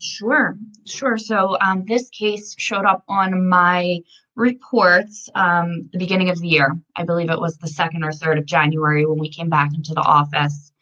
Sure, 0.00 0.58
sure. 0.84 1.16
So 1.16 1.56
um, 1.60 1.84
this 1.86 2.10
case 2.10 2.54
showed 2.58 2.84
up 2.84 3.02
on 3.08 3.48
my 3.48 4.00
reports 4.36 5.28
um, 5.34 5.88
the 5.92 5.98
beginning 5.98 6.30
of 6.30 6.38
the 6.40 6.48
year. 6.48 6.76
I 6.94 7.04
believe 7.04 7.30
it 7.30 7.40
was 7.40 7.56
the 7.56 7.68
second 7.68 8.04
or 8.04 8.12
third 8.12 8.38
of 8.38 8.46
January 8.46 9.06
when 9.06 9.18
we 9.18 9.30
came 9.30 9.48
back 9.48 9.74
into 9.74 9.94
the 9.94 10.02
office. 10.02 10.72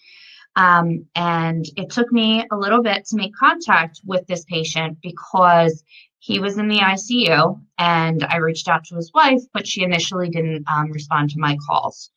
Um, 0.57 1.07
and 1.15 1.65
it 1.77 1.91
took 1.91 2.13
me 2.13 2.45
a 2.51 2.57
little 2.57 2.83
bit 2.83 3.07
to 3.07 3.17
make 3.17 3.35
contact 3.35 4.01
with 4.05 4.27
this 4.27 4.45
patient 4.45 4.99
because 5.03 5.83
he 6.19 6.39
was 6.41 6.59
in 6.59 6.69
the 6.69 6.79
ICU 6.79 7.61
and 7.79 8.25
I 8.25 8.37
reached 8.37 8.69
out 8.69 8.85
to 8.85 8.97
his 8.97 9.13
wife, 9.13 9.43
but 9.53 9.67
she 9.67 9.83
initially 9.83 10.29
didn't 10.29 10.65
um, 10.69 10.91
respond 10.91 11.31
to 11.31 11.39
my 11.39 11.57
calls. 11.67 12.11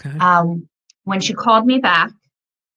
Okay. 0.00 0.16
Um, 0.18 0.68
when 1.04 1.20
she 1.20 1.34
called 1.34 1.66
me 1.66 1.78
back, 1.78 2.10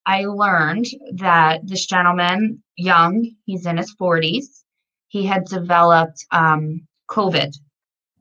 I 0.05 0.25
learned 0.25 0.85
that 1.15 1.67
this 1.67 1.85
gentleman, 1.85 2.63
young, 2.77 3.29
he's 3.45 3.65
in 3.65 3.77
his 3.77 3.93
40s, 3.95 4.63
he 5.07 5.25
had 5.25 5.45
developed 5.45 6.25
um, 6.31 6.87
COVID, 7.09 7.57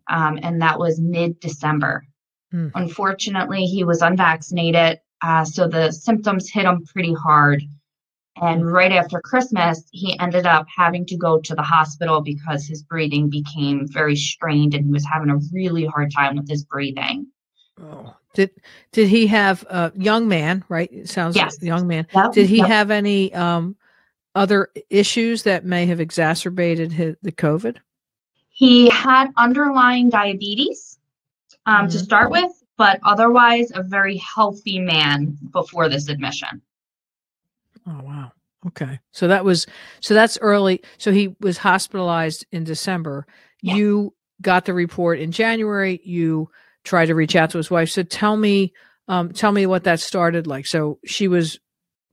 um, 0.09 0.39
and 0.43 0.63
that 0.63 0.79
was 0.79 1.01
mid 1.01 1.41
December. 1.41 2.05
Hmm. 2.51 2.69
Unfortunately, 2.75 3.65
he 3.65 3.85
was 3.85 4.03
unvaccinated, 4.03 5.01
uh, 5.23 5.45
so 5.45 5.69
the 5.69 5.91
symptoms 5.91 6.51
hit 6.51 6.65
him 6.65 6.85
pretty 6.85 7.15
hard. 7.15 7.63
And 8.37 8.63
hmm. 8.63 8.69
right 8.69 8.93
after 8.93 9.21
Christmas, 9.21 9.83
he 9.91 10.19
ended 10.19 10.47
up 10.47 10.67
having 10.75 11.07
to 11.07 11.17
go 11.17 11.41
to 11.41 11.55
the 11.55 11.63
hospital 11.63 12.21
because 12.21 12.67
his 12.67 12.83
breathing 12.83 13.31
became 13.31 13.87
very 13.89 14.17
strained 14.17 14.75
and 14.75 14.85
he 14.85 14.93
was 14.93 15.05
having 15.05 15.31
a 15.31 15.39
really 15.53 15.87
hard 15.87 16.13
time 16.13 16.37
with 16.37 16.49
his 16.49 16.65
breathing. 16.65 17.27
Oh, 17.81 18.15
did 18.35 18.51
did 18.93 19.09
he 19.09 19.27
have 19.27 19.63
a 19.69 19.93
young 19.97 20.29
man? 20.29 20.65
Right, 20.69 20.91
it 20.93 21.09
sounds 21.09 21.37
yes. 21.37 21.57
like 21.57 21.67
young 21.67 21.87
man. 21.87 22.07
Yep. 22.15 22.33
Did 22.33 22.49
he 22.49 22.59
yep. 22.59 22.69
have 22.69 22.91
any 22.91 23.35
um, 23.35 23.77
other 24.35 24.69
issues 24.91 25.43
that 25.45 25.65
may 25.65 25.87
have 25.87 26.01
exacerbated 26.01 26.93
his, 26.93 27.17
the 27.23 27.33
COVID? 27.33 27.79
He 28.57 28.89
had 28.89 29.33
underlying 29.37 30.09
diabetes 30.09 30.99
um, 31.67 31.75
mm-hmm. 31.75 31.89
to 31.89 31.99
start 31.99 32.31
with, 32.31 32.51
but 32.79 32.99
otherwise 33.05 33.71
a 33.75 33.83
very 33.83 34.17
healthy 34.17 34.79
man 34.79 35.37
before 35.53 35.91
this 35.91 36.09
admission. 36.09 36.63
Oh 37.87 38.01
wow. 38.03 38.33
Okay. 38.69 38.99
So 39.13 39.29
that 39.29 39.45
was 39.45 39.67
so 40.01 40.15
that's 40.15 40.39
early. 40.41 40.81
So 40.97 41.13
he 41.13 41.37
was 41.39 41.59
hospitalized 41.59 42.47
in 42.51 42.65
December. 42.65 43.27
Yes. 43.61 43.77
You 43.77 44.15
got 44.41 44.65
the 44.65 44.73
report 44.73 45.19
in 45.19 45.33
January. 45.33 46.01
You 46.03 46.49
tried 46.83 47.07
to 47.07 47.15
reach 47.15 47.37
out 47.37 47.51
to 47.51 47.59
his 47.59 47.71
wife. 47.71 47.91
So 47.91 48.05
tell 48.05 48.39
me, 48.39 48.73
um, 49.07 49.35
tell 49.35 49.53
me 49.53 49.67
what 49.67 49.85
that 49.85 50.01
started 50.01 50.47
like. 50.47 50.67
So 50.67 50.99
she 51.05 51.29
was 51.29 51.61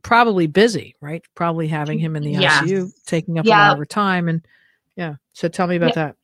probably 0.01 0.47
busy, 0.47 0.97
right? 0.99 1.23
Probably 1.35 1.69
having 1.69 1.99
him 1.99 2.17
in 2.17 2.23
the. 2.23 2.33
ICU, 2.33 2.91
taking 3.05 3.39
up 3.39 3.45
yeah. 3.45 3.55
a 3.55 3.61
lot 3.67 3.71
of 3.71 3.79
her 3.79 3.85
time. 3.85 4.27
And 4.27 4.45
yeah, 4.97 5.15
so 5.31 5.47
tell 5.47 5.67
me 5.67 5.77
about 5.77 5.95
yeah. 5.95 6.07
that. 6.07 6.15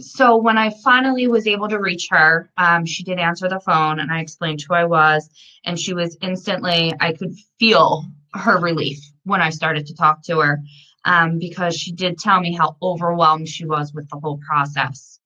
So 0.00 0.36
when 0.36 0.58
I 0.58 0.70
finally 0.82 1.28
was 1.28 1.46
able 1.46 1.68
to 1.68 1.78
reach 1.78 2.08
her, 2.10 2.50
um, 2.56 2.86
she 2.86 3.04
did 3.04 3.18
answer 3.18 3.48
the 3.48 3.60
phone, 3.60 4.00
and 4.00 4.10
I 4.10 4.20
explained 4.20 4.62
who 4.66 4.74
I 4.74 4.84
was, 4.84 5.28
and 5.64 5.78
she 5.78 5.94
was 5.94 6.16
instantly. 6.20 6.92
I 7.00 7.12
could 7.12 7.34
feel 7.58 8.04
her 8.34 8.58
relief 8.58 8.98
when 9.24 9.40
I 9.40 9.50
started 9.50 9.86
to 9.86 9.94
talk 9.94 10.22
to 10.24 10.40
her, 10.40 10.60
um, 11.04 11.38
because 11.38 11.76
she 11.76 11.92
did 11.92 12.18
tell 12.18 12.40
me 12.40 12.54
how 12.54 12.76
overwhelmed 12.82 13.48
she 13.48 13.66
was 13.66 13.92
with 13.92 14.08
the 14.08 14.18
whole 14.18 14.38
process. 14.46 15.18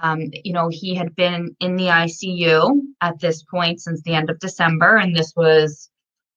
Um, 0.00 0.30
you 0.44 0.52
know, 0.52 0.68
he 0.70 0.94
had 0.94 1.14
been 1.14 1.56
in 1.60 1.76
the 1.76 1.86
ICU 1.86 2.80
at 3.00 3.20
this 3.20 3.42
point 3.42 3.80
since 3.80 4.02
the 4.02 4.14
end 4.14 4.28
of 4.28 4.40
December, 4.40 4.96
and 4.96 5.14
this 5.14 5.32
was, 5.36 5.88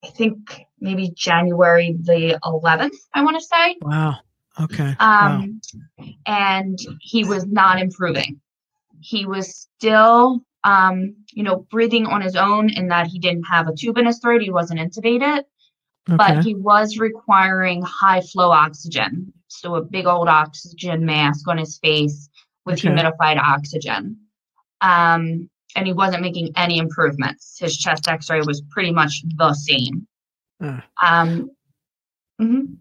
I 0.03 0.09
think, 0.09 0.62
maybe 0.79 1.12
January 1.15 1.97
the 2.00 2.39
11th, 2.43 2.97
I 3.13 3.24
want 3.24 3.38
to 3.39 3.43
say. 3.43 3.75
Wow. 3.81 4.17
Okay. 4.59 4.83
Um, 4.83 4.97
wow. 5.00 5.45
And 6.27 6.77
he 7.00 7.24
was 7.24 7.46
not 7.46 7.79
improving. 7.79 8.41
He 9.00 9.25
was 9.25 9.55
still, 9.55 10.41
um, 10.63 11.15
you 11.31 11.43
know, 11.43 11.65
breathing 11.72 12.05
on 12.05 12.22
his 12.22 12.36
own 12.36 12.69
in 12.69 12.89
that 12.89 13.07
he 13.07 13.17
didn't 13.17 13.46
have 13.46 13.67
a 13.67 13.75
tube 13.75 13.98
in 13.98 14.05
his 14.05 14.19
throat. 14.19 14.41
He 14.41 14.51
wasn't 14.51 14.81
intubated, 14.81 15.43
okay. 16.10 16.17
but 16.17 16.43
he 16.43 16.53
was 16.53 16.98
requiring 16.98 17.81
high 17.81 18.22
flow 18.22 18.51
oxygen. 18.51 19.31
So 19.48 19.75
a 19.75 19.81
big 19.81 20.05
old 20.05 20.27
oxygen 20.27 21.05
mask 21.05 21.48
on 21.48 21.57
his 21.57 21.79
face 21.79 22.29
with 22.65 22.79
okay. 22.79 22.89
humidified 22.89 23.38
oxygen. 23.38 24.17
Um, 24.81 25.50
and 25.75 25.88
he 25.88 25.93
wasn't 25.93 26.22
making 26.22 26.51
any 26.57 26.77
improvements. 26.77 27.57
His 27.60 27.77
chest 27.77 28.10
x 28.10 28.29
ray 28.29 28.41
was 28.41 28.62
pretty 28.69 28.91
much 28.91 29.24
the 29.38 29.53
same. 29.53 30.07
Uh, 30.62 30.81
um, 31.01 31.51
mm-hmm. 32.41 32.74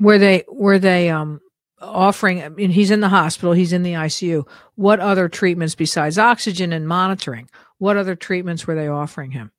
Were 0.00 0.18
they, 0.18 0.44
were 0.48 0.78
they, 0.78 1.10
um, 1.10 1.40
offering 1.84 2.42
i 2.42 2.48
mean 2.48 2.70
he's 2.70 2.90
in 2.90 3.00
the 3.00 3.08
hospital 3.08 3.52
he's 3.52 3.72
in 3.72 3.82
the 3.82 3.92
icu 3.92 4.46
what 4.74 5.00
other 5.00 5.28
treatments 5.28 5.74
besides 5.74 6.18
oxygen 6.18 6.72
and 6.72 6.88
monitoring 6.88 7.48
what 7.78 7.96
other 7.96 8.14
treatments 8.14 8.66
were 8.66 8.74
they 8.74 8.88
offering 8.88 9.30
him 9.30 9.50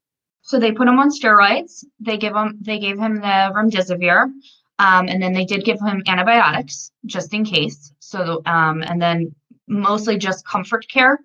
so 0.41 0.59
they 0.59 0.71
put 0.71 0.87
him 0.87 0.99
on 0.99 1.09
steroids 1.09 1.83
they 1.99 2.17
give 2.17 2.35
him 2.35 2.57
they 2.61 2.79
gave 2.79 2.97
him 2.99 3.15
the 3.15 3.51
remdesivir 3.55 4.31
um, 4.77 5.07
and 5.07 5.23
then 5.23 5.31
they 5.31 5.45
did 5.45 5.63
give 5.63 5.79
him 5.79 6.03
antibiotics 6.05 6.91
just 7.05 7.33
in 7.33 7.45
case 7.45 7.93
so 7.99 8.41
um, 8.45 8.83
and 8.83 9.01
then 9.01 9.33
mostly 9.67 10.17
just 10.17 10.45
comfort 10.45 10.85
care 10.89 11.19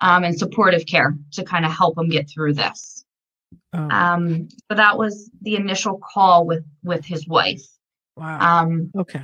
um, 0.00 0.24
and 0.24 0.38
supportive 0.38 0.86
care 0.86 1.16
to 1.32 1.44
kind 1.44 1.64
of 1.64 1.72
help 1.72 1.98
him 1.98 2.08
get 2.08 2.28
through 2.28 2.54
this. 2.54 3.04
Oh. 3.72 3.88
Um, 3.88 4.48
so 4.70 4.76
that 4.76 4.98
was 4.98 5.30
the 5.40 5.56
initial 5.56 5.98
call 5.98 6.46
with 6.46 6.64
with 6.82 7.04
his 7.04 7.26
wife. 7.26 7.62
Wow. 8.16 8.62
Um, 8.62 8.90
okay. 8.96 9.22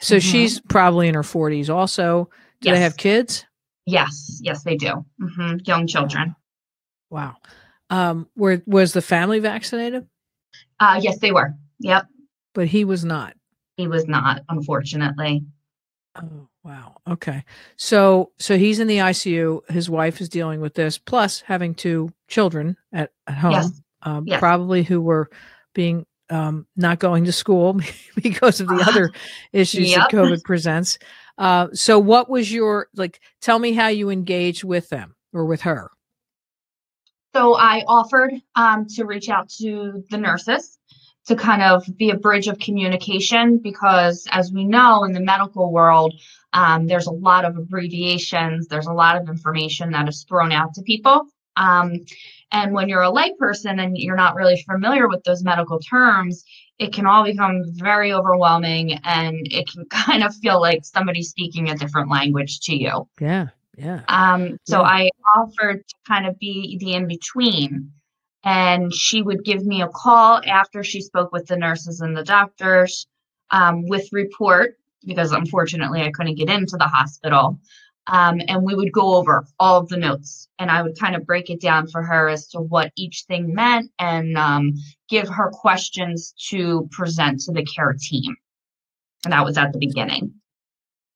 So 0.00 0.16
mm-hmm. 0.16 0.30
she's 0.30 0.60
probably 0.60 1.08
in 1.08 1.14
her 1.14 1.22
40s 1.22 1.68
also. 1.68 2.28
Do 2.60 2.68
yes. 2.68 2.76
they 2.76 2.80
have 2.80 2.96
kids? 2.96 3.46
Yes. 3.86 4.40
Yes, 4.42 4.62
they 4.62 4.76
do. 4.76 5.04
Mm-hmm. 5.20 5.56
Young 5.64 5.86
children. 5.86 6.34
Wow. 7.10 7.36
Um, 7.90 8.28
were, 8.36 8.62
was 8.66 8.92
the 8.92 9.02
family 9.02 9.38
vaccinated? 9.38 10.06
Uh, 10.80 10.98
yes, 11.02 11.18
they 11.18 11.32
were. 11.32 11.54
Yep. 11.80 12.06
But 12.54 12.68
he 12.68 12.84
was 12.84 13.04
not. 13.04 13.34
He 13.76 13.86
was 13.86 14.06
not, 14.06 14.42
unfortunately. 14.48 15.44
Oh. 16.16 16.48
Wow. 16.64 16.96
Okay. 17.08 17.44
So 17.76 18.30
so 18.38 18.56
he's 18.56 18.78
in 18.78 18.86
the 18.86 18.98
ICU. 18.98 19.68
His 19.68 19.90
wife 19.90 20.20
is 20.20 20.28
dealing 20.28 20.60
with 20.60 20.74
this, 20.74 20.96
plus 20.96 21.40
having 21.40 21.74
two 21.74 22.12
children 22.28 22.76
at, 22.92 23.10
at 23.26 23.34
home, 23.34 23.52
yes. 23.52 23.82
Um, 24.02 24.24
yes. 24.26 24.38
probably 24.38 24.82
who 24.84 25.00
were 25.00 25.28
being 25.74 26.06
um, 26.32 26.66
not 26.76 26.98
going 26.98 27.24
to 27.24 27.32
school 27.32 27.78
because 28.22 28.60
of 28.60 28.68
the 28.68 28.84
other 28.86 29.12
issues 29.52 29.90
yep. 29.90 30.10
that 30.10 30.16
COVID 30.16 30.42
presents. 30.42 30.98
Uh, 31.38 31.68
so 31.72 31.98
what 31.98 32.28
was 32.28 32.52
your 32.52 32.88
like? 32.94 33.20
Tell 33.40 33.58
me 33.58 33.72
how 33.72 33.88
you 33.88 34.10
engaged 34.10 34.64
with 34.64 34.88
them 34.88 35.14
or 35.32 35.44
with 35.44 35.62
her. 35.62 35.90
So 37.34 37.54
I 37.56 37.82
offered 37.86 38.34
um, 38.54 38.86
to 38.96 39.04
reach 39.04 39.28
out 39.28 39.48
to 39.60 40.04
the 40.10 40.18
nurses 40.18 40.78
to 41.26 41.36
kind 41.36 41.62
of 41.62 41.84
be 41.96 42.10
a 42.10 42.16
bridge 42.16 42.48
of 42.48 42.58
communication 42.58 43.58
because, 43.58 44.26
as 44.30 44.52
we 44.52 44.64
know, 44.64 45.04
in 45.04 45.12
the 45.12 45.20
medical 45.20 45.72
world, 45.72 46.14
um, 46.52 46.86
there's 46.86 47.06
a 47.06 47.12
lot 47.12 47.44
of 47.44 47.56
abbreviations, 47.56 48.66
there's 48.66 48.86
a 48.86 48.92
lot 48.92 49.16
of 49.16 49.28
information 49.28 49.92
that 49.92 50.08
is 50.08 50.24
thrown 50.28 50.52
out 50.52 50.74
to 50.74 50.82
people. 50.82 51.26
Um, 51.56 52.04
and 52.50 52.72
when 52.72 52.88
you're 52.88 53.02
a 53.02 53.10
layperson 53.10 53.82
and 53.82 53.96
you're 53.96 54.16
not 54.16 54.34
really 54.34 54.62
familiar 54.68 55.08
with 55.08 55.24
those 55.24 55.42
medical 55.42 55.78
terms, 55.80 56.44
it 56.78 56.92
can 56.92 57.06
all 57.06 57.24
become 57.24 57.62
very 57.72 58.12
overwhelming 58.12 58.98
and 59.04 59.36
it 59.50 59.68
can 59.68 59.84
kind 59.90 60.24
of 60.24 60.34
feel 60.36 60.60
like 60.60 60.84
somebody 60.84 61.22
speaking 61.22 61.70
a 61.70 61.76
different 61.76 62.10
language 62.10 62.60
to 62.60 62.76
you. 62.76 63.08
Yeah. 63.20 63.48
Yeah. 63.76 64.02
Um, 64.08 64.58
so 64.64 64.80
yeah. 64.80 64.88
I 64.88 65.10
offered 65.34 65.86
to 65.88 65.94
kind 66.06 66.26
of 66.26 66.38
be 66.38 66.76
the 66.78 66.94
in 66.94 67.06
between. 67.06 67.92
And 68.44 68.92
she 68.92 69.22
would 69.22 69.44
give 69.44 69.64
me 69.64 69.82
a 69.82 69.88
call 69.88 70.40
after 70.44 70.82
she 70.82 71.00
spoke 71.00 71.30
with 71.30 71.46
the 71.46 71.56
nurses 71.56 72.00
and 72.00 72.16
the 72.16 72.24
doctors 72.24 73.06
um, 73.52 73.86
with 73.86 74.12
report 74.12 74.76
because 75.04 75.32
unfortunately 75.32 76.02
I 76.02 76.10
couldn't 76.10 76.34
get 76.34 76.50
into 76.50 76.76
the 76.76 76.86
hospital. 76.86 77.58
Um, 78.08 78.40
and 78.48 78.64
we 78.64 78.74
would 78.74 78.92
go 78.92 79.14
over 79.14 79.46
all 79.60 79.78
of 79.78 79.88
the 79.88 79.96
notes 79.96 80.48
and 80.58 80.70
I 80.70 80.82
would 80.82 80.98
kind 80.98 81.14
of 81.14 81.24
break 81.24 81.50
it 81.50 81.60
down 81.60 81.86
for 81.86 82.02
her 82.02 82.28
as 82.28 82.48
to 82.48 82.58
what 82.60 82.92
each 82.96 83.24
thing 83.28 83.54
meant 83.54 83.92
and 83.98 84.36
um, 84.36 84.74
give 85.08 85.28
her 85.28 85.50
questions 85.50 86.34
to 86.48 86.88
present 86.90 87.40
to 87.42 87.52
the 87.52 87.64
care 87.64 87.94
team. 87.98 88.34
And 89.24 89.32
that 89.32 89.44
was 89.44 89.56
at 89.56 89.72
the 89.72 89.78
beginning. 89.78 90.34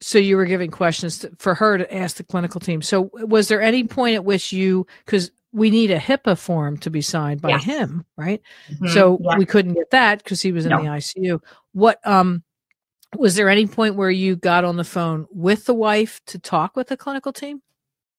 So 0.01 0.19
you 0.19 0.37
were 0.37 0.45
giving 0.45 0.71
questions 0.71 1.19
to, 1.21 1.33
for 1.39 1.55
her 1.55 1.79
to 1.79 1.95
ask 1.95 2.19
the 2.19 2.23
clinical 2.25 2.61
team. 2.61 2.83
So 2.83 3.11
was 3.15 3.49
there 3.49 3.63
any 3.63 3.83
point 3.85 4.15
at 4.15 4.25
which 4.25 4.53
you, 4.53 4.87
because 5.05 5.33
we 5.53 5.71
need 5.71 5.91
a 5.91 5.99
HIPAA 5.99 6.39
form 6.39 6.77
to 6.79 6.91
be 6.91 7.01
signed 7.01 7.41
by 7.41 7.51
yes. 7.51 7.65
him, 7.65 8.05
right? 8.17 8.43
Mm-hmm. 8.71 8.89
So 8.89 9.19
yeah. 9.23 9.39
we 9.39 9.47
couldn't 9.47 9.75
get 9.75 9.91
that 9.91 10.23
because 10.23 10.43
he 10.43 10.53
was 10.53 10.67
in 10.67 10.71
no. 10.71 10.83
the 10.83 10.89
ICU. 10.89 11.41
What 11.73 12.07
um 12.07 12.45
was 13.15 13.35
there 13.35 13.49
any 13.49 13.67
point 13.67 13.95
where 13.95 14.11
you 14.11 14.37
got 14.37 14.65
on 14.65 14.77
the 14.77 14.85
phone 14.85 15.27
with 15.31 15.65
the 15.67 15.75
wife 15.75 16.21
to 16.27 16.39
talk 16.39 16.77
with 16.77 16.89
the 16.89 16.97
clinical 16.97 17.33
team? 17.33 17.63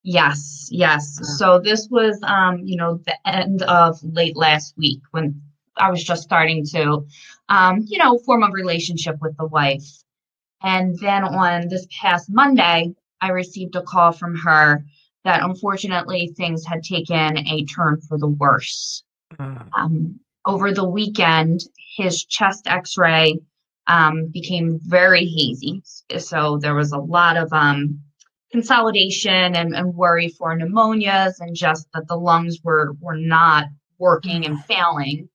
Yes, 0.03 0.69
yes. 0.71 1.19
So 1.37 1.59
this 1.59 1.87
was, 1.91 2.17
um, 2.23 2.59
you 2.63 2.77
know, 2.77 3.01
the 3.05 3.17
end 3.27 3.61
of 3.63 3.99
late 4.03 4.37
last 4.37 4.73
week 4.77 5.01
when 5.11 5.41
I 5.75 5.91
was 5.91 6.03
just 6.03 6.23
starting 6.23 6.65
to, 6.67 7.05
um, 7.49 7.83
you 7.85 7.97
know, 7.97 8.17
form 8.19 8.43
a 8.43 8.51
relationship 8.51 9.17
with 9.21 9.35
the 9.37 9.45
wife. 9.45 9.85
And 10.63 10.97
then 10.99 11.23
on 11.23 11.67
this 11.67 11.85
past 12.01 12.29
Monday, 12.29 12.95
I 13.21 13.29
received 13.29 13.75
a 13.75 13.81
call 13.81 14.11
from 14.11 14.35
her 14.37 14.85
that 15.23 15.43
unfortunately 15.43 16.33
things 16.37 16.65
had 16.65 16.83
taken 16.83 17.37
a 17.37 17.65
turn 17.65 17.99
for 18.07 18.17
the 18.17 18.27
worse. 18.27 19.03
Uh. 19.37 19.63
Um, 19.75 20.19
over 20.45 20.71
the 20.71 20.87
weekend, 20.87 21.59
his 21.97 22.23
chest 22.23 22.67
x 22.67 22.97
ray 22.97 23.39
um, 23.87 24.27
became 24.27 24.79
very 24.83 25.25
hazy. 25.25 25.81
So 26.17 26.57
there 26.61 26.75
was 26.75 26.91
a 26.91 26.97
lot 26.97 27.37
of 27.37 27.51
um, 27.53 28.01
consolidation 28.51 29.55
and, 29.55 29.75
and, 29.75 29.93
worry 29.93 30.29
for 30.29 30.55
pneumonias 30.55 31.39
and 31.39 31.55
just 31.55 31.87
that 31.93 32.07
the 32.07 32.15
lungs 32.15 32.59
were, 32.63 32.93
were 32.99 33.17
not 33.17 33.65
working 33.97 34.45
and 34.45 34.63
failing. 34.65 35.29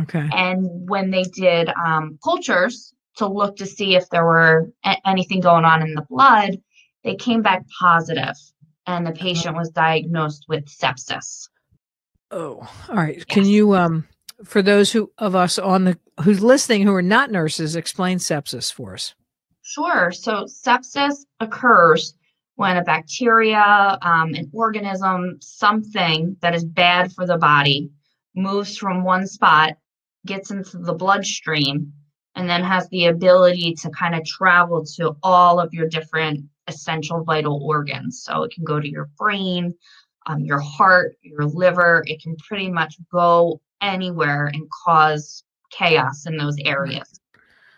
Okay. 0.00 0.28
And 0.32 0.88
when 0.88 1.10
they 1.10 1.22
did 1.22 1.68
um, 1.68 2.18
cultures 2.22 2.92
to 3.16 3.26
look 3.26 3.56
to 3.56 3.66
see 3.66 3.94
if 3.94 4.08
there 4.10 4.24
were 4.24 4.70
a- 4.84 5.08
anything 5.08 5.40
going 5.40 5.64
on 5.64 5.82
in 5.82 5.94
the 5.94 6.06
blood, 6.08 6.58
they 7.04 7.14
came 7.14 7.42
back 7.42 7.64
positive, 7.78 8.34
and 8.86 9.06
the 9.06 9.12
patient 9.12 9.56
was 9.56 9.70
diagnosed 9.70 10.46
with 10.48 10.64
sepsis. 10.66 11.48
Oh, 12.30 12.66
all 12.88 12.96
right. 12.96 13.16
Yes. 13.16 13.24
Can 13.26 13.44
you, 13.44 13.74
um, 13.76 14.06
for 14.44 14.62
those 14.62 14.92
who 14.92 15.12
of 15.18 15.34
us 15.34 15.58
on 15.58 15.84
the 15.84 15.98
who's 16.22 16.42
listening 16.42 16.82
who 16.82 16.94
are 16.94 17.02
not 17.02 17.30
nurses, 17.30 17.76
explain 17.76 18.18
sepsis 18.18 18.72
for 18.72 18.94
us? 18.94 19.14
Sure. 19.62 20.12
So 20.12 20.44
sepsis 20.44 21.24
occurs 21.40 22.14
when 22.56 22.76
a 22.76 22.84
bacteria, 22.84 23.98
um, 24.02 24.34
an 24.34 24.50
organism, 24.52 25.38
something 25.40 26.36
that 26.40 26.54
is 26.54 26.64
bad 26.64 27.12
for 27.12 27.26
the 27.26 27.36
body 27.36 27.90
moves 28.36 28.76
from 28.76 29.04
one 29.04 29.26
spot, 29.26 29.76
gets 30.26 30.50
into 30.50 30.78
the 30.78 30.92
bloodstream, 30.92 31.92
and 32.36 32.48
then 32.48 32.62
has 32.62 32.88
the 32.88 33.06
ability 33.06 33.74
to 33.74 33.90
kind 33.90 34.14
of 34.14 34.24
travel 34.24 34.84
to 34.84 35.16
all 35.22 35.60
of 35.60 35.72
your 35.72 35.88
different 35.88 36.44
essential 36.66 37.22
vital 37.22 37.62
organs. 37.62 38.22
So 38.22 38.42
it 38.42 38.52
can 38.52 38.64
go 38.64 38.80
to 38.80 38.88
your 38.88 39.08
brain, 39.18 39.74
um, 40.26 40.40
your 40.40 40.60
heart, 40.60 41.16
your 41.22 41.44
liver. 41.44 42.02
It 42.06 42.22
can 42.22 42.36
pretty 42.36 42.70
much 42.70 42.96
go 43.12 43.60
anywhere 43.80 44.46
and 44.46 44.68
cause 44.84 45.44
chaos 45.70 46.26
in 46.26 46.36
those 46.36 46.56
areas. 46.64 47.20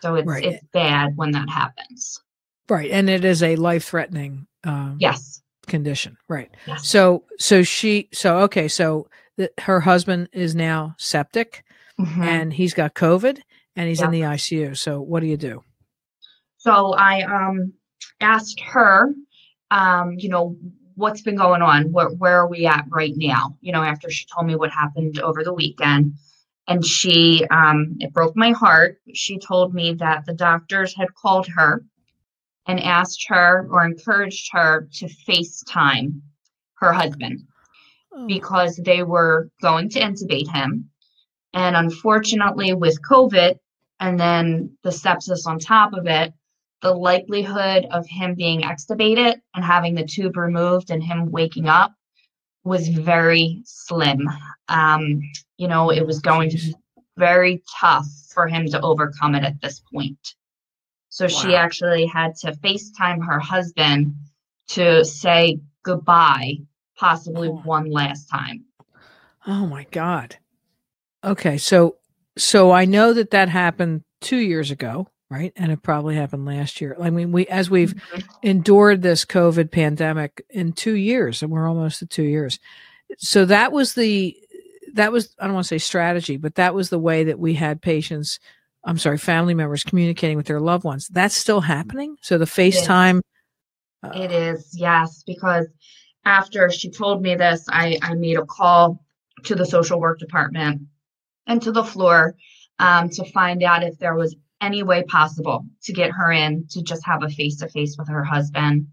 So 0.01 0.15
it's 0.15 0.27
right. 0.27 0.43
it's 0.43 0.63
bad 0.73 1.13
when 1.15 1.31
that 1.31 1.49
happens. 1.49 2.21
Right, 2.69 2.91
and 2.91 3.09
it 3.09 3.25
is 3.25 3.41
a 3.41 3.55
life 3.55 3.85
threatening. 3.85 4.47
Um, 4.63 4.97
yes. 4.99 5.41
Condition. 5.67 6.17
Right. 6.27 6.49
Yes. 6.65 6.87
So 6.87 7.23
so 7.39 7.63
she 7.63 8.09
so 8.13 8.39
okay 8.39 8.67
so 8.67 9.07
the, 9.37 9.51
her 9.59 9.79
husband 9.79 10.29
is 10.31 10.55
now 10.55 10.95
septic, 10.97 11.63
mm-hmm. 11.99 12.21
and 12.21 12.53
he's 12.53 12.73
got 12.73 12.95
COVID, 12.95 13.39
and 13.75 13.89
he's 13.89 14.01
in 14.01 14.11
the 14.11 14.21
ICU. 14.21 14.77
So 14.77 15.01
what 15.01 15.19
do 15.21 15.27
you 15.27 15.37
do? 15.37 15.63
So 16.57 16.93
I 16.93 17.21
um 17.23 17.73
asked 18.21 18.59
her, 18.61 19.13
um, 19.71 20.15
you 20.17 20.29
know, 20.29 20.55
what's 20.97 21.21
been 21.21 21.35
going 21.35 21.61
on? 21.61 21.91
Where 21.91 22.09
where 22.09 22.39
are 22.41 22.47
we 22.47 22.65
at 22.65 22.85
right 22.89 23.13
now? 23.15 23.55
You 23.61 23.71
know, 23.71 23.83
after 23.83 24.09
she 24.09 24.25
told 24.25 24.47
me 24.47 24.55
what 24.55 24.71
happened 24.71 25.19
over 25.19 25.43
the 25.43 25.53
weekend. 25.53 26.15
And 26.67 26.85
she 26.85 27.45
um 27.49 27.95
it 27.99 28.11
broke 28.11 28.35
my 28.35 28.51
heart. 28.51 28.97
She 29.13 29.39
told 29.39 29.73
me 29.73 29.93
that 29.93 30.25
the 30.25 30.33
doctors 30.33 30.95
had 30.95 31.13
called 31.13 31.47
her 31.55 31.85
and 32.65 32.83
asked 32.83 33.25
her 33.29 33.67
or 33.71 33.85
encouraged 33.85 34.49
her 34.51 34.89
to 34.95 35.05
FaceTime 35.05 36.19
her 36.79 36.91
husband 36.91 37.43
oh. 38.13 38.27
because 38.27 38.75
they 38.75 39.03
were 39.03 39.49
going 39.61 39.89
to 39.89 40.01
intubate 40.01 40.51
him. 40.51 40.89
And 41.53 41.75
unfortunately, 41.75 42.73
with 42.73 43.01
COVID 43.01 43.55
and 43.99 44.19
then 44.19 44.77
the 44.83 44.89
sepsis 44.89 45.47
on 45.47 45.59
top 45.59 45.93
of 45.93 46.07
it, 46.07 46.33
the 46.81 46.93
likelihood 46.93 47.87
of 47.91 48.05
him 48.07 48.35
being 48.35 48.61
extubated 48.61 49.35
and 49.55 49.65
having 49.65 49.95
the 49.95 50.05
tube 50.05 50.37
removed 50.37 50.91
and 50.91 51.03
him 51.03 51.31
waking 51.31 51.67
up 51.67 51.93
was 52.63 52.87
very 52.87 53.61
slim. 53.65 54.29
Um, 54.67 55.21
you 55.57 55.67
know, 55.67 55.91
it 55.91 56.05
was 56.05 56.19
going 56.19 56.49
to 56.51 56.57
be 56.57 56.75
very 57.17 57.63
tough 57.79 58.05
for 58.33 58.47
him 58.47 58.67
to 58.69 58.81
overcome 58.81 59.33
it 59.35 59.43
at 59.43 59.59
this 59.61 59.81
point. 59.91 60.35
So 61.09 61.25
wow. 61.25 61.29
she 61.29 61.55
actually 61.55 62.05
had 62.05 62.35
to 62.41 62.51
FaceTime 62.51 63.25
her 63.25 63.39
husband 63.39 64.13
to 64.69 65.03
say 65.03 65.59
goodbye, 65.83 66.57
possibly 66.97 67.47
oh. 67.47 67.61
one 67.63 67.89
last 67.89 68.29
time. 68.29 68.65
Oh 69.47 69.65
my 69.65 69.87
God. 69.91 70.35
Okay. 71.23 71.57
So, 71.57 71.95
so 72.37 72.71
I 72.71 72.85
know 72.85 73.13
that 73.13 73.31
that 73.31 73.49
happened 73.49 74.03
two 74.21 74.37
years 74.37 74.69
ago 74.69 75.07
right? 75.29 75.53
And 75.55 75.71
it 75.71 75.81
probably 75.81 76.15
happened 76.15 76.45
last 76.45 76.79
year. 76.81 76.95
I 77.01 77.09
mean, 77.09 77.31
we 77.31 77.47
as 77.47 77.69
we've 77.69 77.93
mm-hmm. 77.93 78.19
endured 78.43 79.01
this 79.01 79.25
COVID 79.25 79.71
pandemic 79.71 80.45
in 80.49 80.73
two 80.73 80.95
years, 80.95 81.41
and 81.41 81.51
we're 81.51 81.67
almost 81.67 82.01
at 82.01 82.09
two 82.09 82.23
years. 82.23 82.59
So 83.17 83.45
that 83.45 83.71
was 83.71 83.93
the 83.93 84.37
that 84.93 85.11
was 85.11 85.35
I 85.39 85.45
don't 85.45 85.53
want 85.53 85.65
to 85.65 85.69
say 85.69 85.77
strategy, 85.77 86.37
but 86.37 86.55
that 86.55 86.73
was 86.73 86.89
the 86.89 86.99
way 86.99 87.25
that 87.25 87.39
we 87.39 87.53
had 87.53 87.81
patients. 87.81 88.39
I'm 88.83 88.97
sorry, 88.97 89.17
family 89.17 89.53
members 89.53 89.83
communicating 89.83 90.37
with 90.37 90.45
their 90.45 90.61
loved 90.61 90.83
ones. 90.83 91.07
That's 91.09 91.35
still 91.35 91.61
happening. 91.61 92.17
So 92.21 92.37
the 92.37 92.45
FaceTime. 92.45 93.19
It 93.19 93.21
is, 94.03 94.15
uh, 94.15 94.21
it 94.21 94.31
is 94.31 94.69
yes, 94.77 95.23
because 95.25 95.67
after 96.23 96.69
she 96.69 96.89
told 96.89 97.21
me 97.21 97.35
this, 97.35 97.65
I 97.69 97.99
I 98.01 98.13
made 98.13 98.37
a 98.37 98.45
call 98.45 99.03
to 99.43 99.55
the 99.55 99.65
social 99.65 99.99
work 99.99 100.19
department 100.19 100.83
and 101.47 101.61
to 101.61 101.71
the 101.71 101.83
floor 101.83 102.35
um, 102.79 103.09
to 103.09 103.25
find 103.31 103.63
out 103.63 103.83
if 103.83 103.97
there 103.99 104.15
was 104.15 104.35
any 104.61 104.83
way 104.83 105.03
possible 105.03 105.65
to 105.83 105.93
get 105.93 106.11
her 106.11 106.31
in 106.31 106.65
to 106.71 106.81
just 106.81 107.05
have 107.05 107.23
a 107.23 107.29
face 107.29 107.57
to 107.57 107.69
face 107.69 107.95
with 107.97 108.07
her 108.09 108.23
husband. 108.23 108.87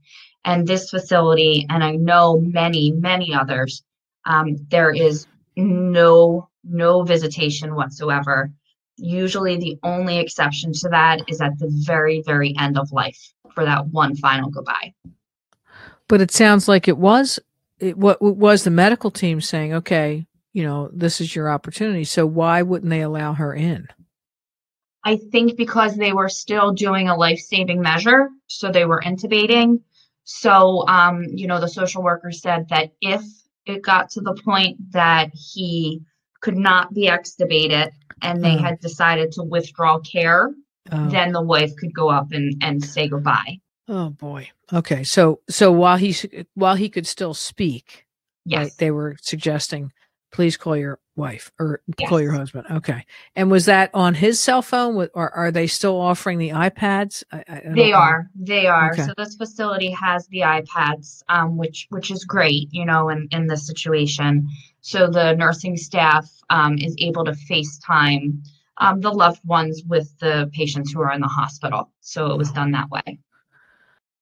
And 0.45 0.67
this 0.67 0.91
facility, 0.91 1.67
and 1.71 1.83
I 1.83 1.93
know 1.93 2.39
many, 2.39 2.93
many 2.93 3.35
others, 3.35 3.83
um, 4.27 4.57
there 4.71 4.91
is 4.91 5.27
no 5.57 6.49
no 6.65 7.03
visitation 7.03 7.75
whatsoever. 7.75 8.51
Usually, 8.97 9.57
the 9.57 9.79
only 9.83 10.19
exception 10.19 10.73
to 10.73 10.89
that 10.91 11.23
is 11.29 11.41
at 11.41 11.59
the 11.59 11.69
very, 11.85 12.23
very 12.25 12.55
end 12.59 12.79
of 12.79 12.93
life 12.93 13.19
for 13.55 13.65
that 13.65 13.87
one 13.89 14.17
final 14.17 14.51
goodbye. 14.51 14.95
But 16.09 16.21
it 16.21 16.31
sounds 16.31 16.69
like 16.69 16.89
it 16.89 16.99
was 16.99 17.39
it, 17.79 17.97
what 17.99 18.21
was 18.21 18.65
the 18.65 18.71
medical 18.71 19.11
team 19.11 19.41
saying, 19.41 19.75
okay, 19.75 20.27
you 20.53 20.63
know, 20.63 20.91
this 20.93 21.21
is 21.21 21.35
your 21.35 21.51
opportunity. 21.51 22.05
So 22.05 22.27
why 22.27 22.63
wouldn't 22.63 22.91
they 22.91 23.03
allow 23.03 23.35
her 23.35 23.55
in? 23.55 23.89
I 25.05 25.17
think 25.17 25.57
because 25.57 25.97
they 25.97 26.13
were 26.13 26.29
still 26.29 26.73
doing 26.73 27.09
a 27.09 27.17
life 27.17 27.39
saving 27.39 27.81
measure, 27.81 28.29
so 28.47 28.71
they 28.71 28.87
were 28.87 29.03
intubating. 29.05 29.81
So, 30.25 30.87
um, 30.89 31.25
you 31.29 31.47
know, 31.47 31.61
the 31.61 31.69
social 31.69 32.03
worker 32.03 32.33
said 32.33 32.69
that 32.71 32.93
if 33.01 33.23
it 33.67 33.83
got 33.83 34.11
to 34.11 34.21
the 34.23 34.35
point 34.35 34.79
that 34.93 35.31
he 35.35 36.01
could 36.41 36.57
not 36.57 36.95
be 36.95 37.09
extubated 37.09 37.91
and 38.23 38.43
they 38.43 38.55
oh. 38.55 38.59
had 38.59 38.81
decided 38.81 39.33
to 39.33 39.43
withdraw 39.43 39.99
care, 40.01 40.55
oh. 40.91 41.09
then 41.11 41.33
the 41.33 41.43
wife 41.43 41.77
could 41.77 41.95
go 41.95 42.09
up 42.09 42.33
and, 42.33 42.55
and 42.63 42.83
say 42.83 43.09
goodbye. 43.09 43.59
Oh 43.87 44.09
boy. 44.09 44.51
Okay. 44.73 45.05
So 45.05 45.41
so 45.51 45.71
while 45.71 45.99
he 45.99 46.17
while 46.55 46.77
he 46.77 46.89
could 46.89 47.07
still 47.07 47.35
speak, 47.35 48.07
yes, 48.47 48.65
right, 48.65 48.73
they 48.79 48.91
were 48.91 49.17
suggesting 49.21 49.93
please 50.33 50.57
call 50.57 50.77
your 50.77 50.99
wife 51.17 51.53
or 51.59 51.81
yes. 51.99 52.09
call 52.09 52.21
your 52.21 52.33
husband. 52.33 52.67
Okay. 52.71 53.07
And 53.37 53.51
was 53.51 53.67
that 53.67 53.91
on 53.95 54.15
his 54.15 54.41
cell 54.41 54.63
phone 54.63 55.09
or 55.15 55.31
are 55.31 55.51
they 55.51 55.67
still 55.67 56.01
offering 56.01 56.39
the 56.39 56.51
iPads? 56.51 57.23
I, 57.31 57.45
I 57.49 57.63
they 57.75 57.91
know. 57.91 57.97
are. 57.97 58.31
They 58.35 58.67
are. 58.67 58.93
Okay. 58.93 59.07
So 59.07 59.13
this 59.17 59.37
facility 59.37 59.91
has 59.91 60.27
the 60.29 60.41
iPads, 60.41 61.23
um, 61.29 61.57
which 61.57 61.87
which 61.91 62.11
is 62.11 62.25
great, 62.25 62.69
you 62.73 62.85
know, 62.85 63.09
in, 63.09 63.29
in 63.31 63.47
this 63.47 63.67
situation. 63.67 64.49
So 64.81 65.09
the 65.09 65.35
nursing 65.35 65.77
staff 65.77 66.29
um, 66.51 66.79
is 66.79 66.95
able 66.99 67.25
to 67.25 67.33
FaceTime 67.33 68.43
um, 68.79 69.01
the 69.01 69.13
loved 69.13 69.41
ones 69.45 69.83
with 69.87 70.19
the 70.19 70.51
patients 70.53 70.93
who 70.93 71.01
are 71.01 71.13
in 71.13 71.21
the 71.21 71.29
hospital. 71.29 71.91
So 72.01 72.27
it 72.33 72.39
was 72.39 72.51
done 72.51 72.73
that 72.73 72.91
way. 72.91 73.19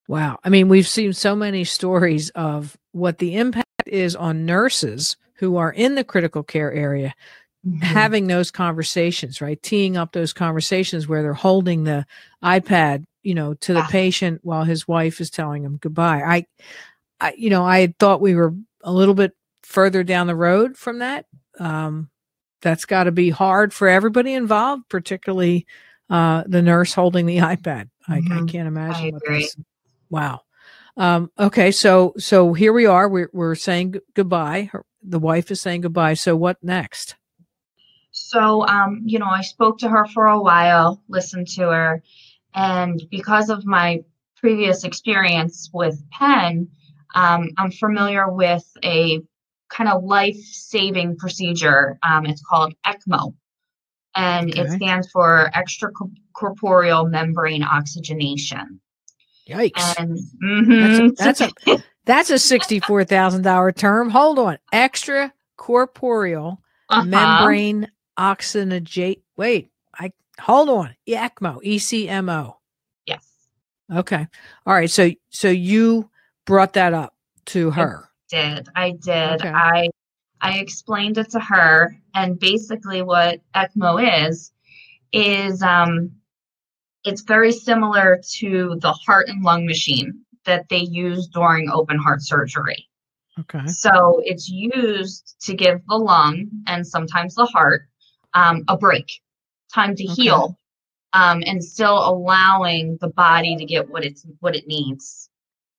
Wow. 0.07 0.37
I 0.43 0.49
mean, 0.49 0.67
we've 0.67 0.87
seen 0.87 1.13
so 1.13 1.35
many 1.35 1.63
stories 1.63 2.29
of 2.31 2.77
what 2.91 3.17
the 3.17 3.35
impact 3.35 3.65
is 3.87 4.15
on 4.15 4.45
nurses 4.45 5.17
who 5.43 5.57
are 5.57 5.73
in 5.73 5.95
the 5.95 6.05
critical 6.05 6.41
care 6.41 6.71
area 6.71 7.13
mm-hmm. 7.67 7.81
having 7.81 8.27
those 8.27 8.49
conversations, 8.49 9.41
right? 9.41 9.61
Teeing 9.61 9.97
up 9.97 10.13
those 10.13 10.31
conversations 10.31 11.05
where 11.05 11.21
they're 11.21 11.33
holding 11.33 11.83
the 11.83 12.05
iPad, 12.41 13.03
you 13.23 13.35
know, 13.35 13.53
to 13.55 13.73
the 13.73 13.81
ah. 13.81 13.87
patient 13.89 14.39
while 14.43 14.63
his 14.63 14.87
wife 14.87 15.19
is 15.19 15.29
telling 15.29 15.63
him 15.65 15.75
goodbye. 15.81 16.21
I, 16.21 16.45
I, 17.19 17.33
you 17.37 17.49
know, 17.49 17.65
I 17.65 17.93
thought 17.99 18.21
we 18.21 18.35
were 18.35 18.53
a 18.85 18.93
little 18.93 19.15
bit 19.15 19.33
further 19.63 20.01
down 20.01 20.27
the 20.27 20.35
road 20.35 20.77
from 20.77 20.99
that. 20.99 21.25
Um, 21.59 22.09
that's 22.61 22.85
got 22.85 23.03
to 23.03 23.11
be 23.11 23.29
hard 23.29 23.73
for 23.73 23.89
everybody 23.89 24.33
involved, 24.33 24.87
particularly 24.87 25.67
uh, 26.09 26.43
the 26.47 26.61
nurse 26.61 26.93
holding 26.93 27.25
the 27.25 27.37
iPad. 27.39 27.89
I, 28.07 28.19
mm-hmm. 28.19 28.47
I 28.47 28.49
can't 28.49 28.67
imagine. 28.69 29.19
I. 29.29 29.47
Wow. 30.09 30.42
Um, 30.95 31.31
okay, 31.39 31.71
so 31.71 32.13
so 32.17 32.53
here 32.53 32.73
we 32.73 32.85
are. 32.85 33.09
We're 33.09 33.29
we're 33.33 33.55
saying 33.55 33.95
goodbye. 34.13 34.69
Her, 34.71 34.85
the 35.01 35.19
wife 35.19 35.49
is 35.49 35.61
saying 35.61 35.81
goodbye. 35.81 36.13
So 36.13 36.35
what 36.35 36.63
next? 36.63 37.15
So 38.11 38.65
um, 38.67 39.01
you 39.05 39.17
know, 39.17 39.27
I 39.27 39.41
spoke 39.41 39.79
to 39.79 39.89
her 39.89 40.05
for 40.05 40.27
a 40.27 40.41
while, 40.41 41.01
listened 41.07 41.47
to 41.55 41.69
her, 41.69 42.03
And 42.53 43.01
because 43.09 43.49
of 43.49 43.65
my 43.65 44.03
previous 44.37 44.83
experience 44.83 45.69
with 45.73 46.03
Penn, 46.11 46.67
um, 47.15 47.49
I'm 47.57 47.71
familiar 47.71 48.31
with 48.31 48.65
a 48.83 49.21
kind 49.69 49.89
of 49.89 50.03
life 50.03 50.37
saving 50.37 51.17
procedure. 51.17 51.97
Um, 52.03 52.27
it's 52.27 52.43
called 52.43 52.75
ECMO, 52.85 53.33
and 54.15 54.51
okay. 54.51 54.61
it 54.61 54.71
stands 54.71 55.09
for 55.09 55.49
extracorporeal 55.55 57.09
membrane 57.09 57.63
oxygenation. 57.63 58.79
Yikes! 59.47 59.99
And, 59.99 60.17
mm-hmm. 60.43 61.09
That's 61.17 61.41
a 61.41 61.47
that's 61.47 61.67
a, 61.67 61.83
that's 62.05 62.29
a 62.29 62.39
sixty-four 62.39 63.05
thousand 63.05 63.43
dollar 63.43 63.71
term. 63.71 64.09
Hold 64.09 64.39
on, 64.39 64.57
extracorporeal 64.73 66.57
uh-huh. 66.89 67.03
membrane 67.05 67.89
oxygenate. 68.17 69.21
Wait, 69.37 69.69
I 69.97 70.11
hold 70.39 70.69
on. 70.69 70.95
ECMO, 71.07 71.61
ECMO. 71.63 72.55
Yes. 73.05 73.27
Okay. 73.93 74.27
All 74.65 74.73
right. 74.73 74.89
So 74.89 75.11
so 75.29 75.49
you 75.49 76.09
brought 76.45 76.73
that 76.73 76.93
up 76.93 77.15
to 77.47 77.71
her. 77.71 78.09
I 78.31 78.35
did. 78.35 78.69
I 78.75 78.91
did. 78.91 79.41
Okay. 79.41 79.49
I 79.49 79.89
I 80.41 80.59
explained 80.59 81.17
it 81.17 81.29
to 81.31 81.39
her 81.39 81.97
and 82.15 82.39
basically 82.39 83.01
what 83.01 83.39
ECMO 83.55 84.27
is 84.27 84.51
is 85.11 85.61
um 85.61 86.11
it's 87.03 87.21
very 87.21 87.51
similar 87.51 88.21
to 88.37 88.77
the 88.81 88.91
heart 88.91 89.27
and 89.27 89.43
lung 89.43 89.65
machine 89.65 90.21
that 90.45 90.67
they 90.69 90.79
use 90.79 91.27
during 91.27 91.69
open 91.69 91.97
heart 91.97 92.21
surgery. 92.21 92.87
Okay. 93.39 93.65
So 93.67 94.21
it's 94.23 94.47
used 94.47 95.35
to 95.41 95.55
give 95.55 95.81
the 95.87 95.95
lung 95.95 96.49
and 96.67 96.85
sometimes 96.85 97.35
the 97.35 97.45
heart 97.45 97.83
um, 98.33 98.63
a 98.67 98.77
break, 98.77 99.11
time 99.73 99.95
to 99.95 100.03
okay. 100.05 100.13
heal, 100.13 100.57
um, 101.13 101.43
and 101.45 101.63
still 101.63 102.07
allowing 102.07 102.97
the 103.01 103.09
body 103.09 103.55
to 103.55 103.65
get 103.65 103.89
what 103.89 104.05
it's 104.05 104.25
what 104.39 104.55
it 104.55 104.67
needs. 104.67 105.29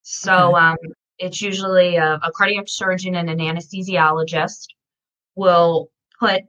So 0.03 0.57
okay. 0.57 0.65
um, 0.65 0.77
it's 1.19 1.41
usually 1.41 1.97
a, 1.97 2.15
a 2.23 2.33
cardiac 2.33 2.65
surgeon 2.69 3.15
and 3.15 3.31
an 3.31 3.39
anesthesiologist 3.39 4.67
will 5.37 5.91
put 6.19 6.43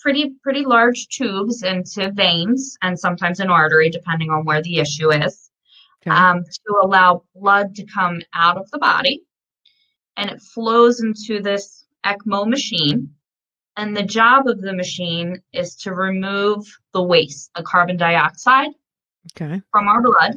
pretty 0.00 0.34
pretty 0.42 0.64
large 0.64 1.08
tubes 1.08 1.62
into 1.62 2.10
veins 2.12 2.76
and 2.82 2.98
sometimes 2.98 3.40
an 3.40 3.50
artery 3.50 3.90
depending 3.90 4.30
on 4.30 4.44
where 4.44 4.62
the 4.62 4.78
issue 4.78 5.10
is 5.10 5.50
okay. 6.02 6.14
um, 6.14 6.42
to 6.44 6.80
allow 6.82 7.22
blood 7.34 7.74
to 7.74 7.84
come 7.86 8.20
out 8.34 8.56
of 8.56 8.70
the 8.70 8.78
body 8.78 9.22
and 10.16 10.30
it 10.30 10.40
flows 10.40 11.00
into 11.00 11.42
this 11.42 11.86
ecmo 12.04 12.46
machine 12.46 13.10
and 13.76 13.96
the 13.96 14.02
job 14.02 14.46
of 14.46 14.60
the 14.60 14.72
machine 14.72 15.40
is 15.52 15.76
to 15.76 15.94
remove 15.94 16.64
the 16.92 17.02
waste 17.02 17.50
the 17.54 17.62
carbon 17.62 17.96
dioxide 17.96 18.70
okay. 19.34 19.60
from 19.70 19.88
our 19.88 20.02
blood 20.02 20.34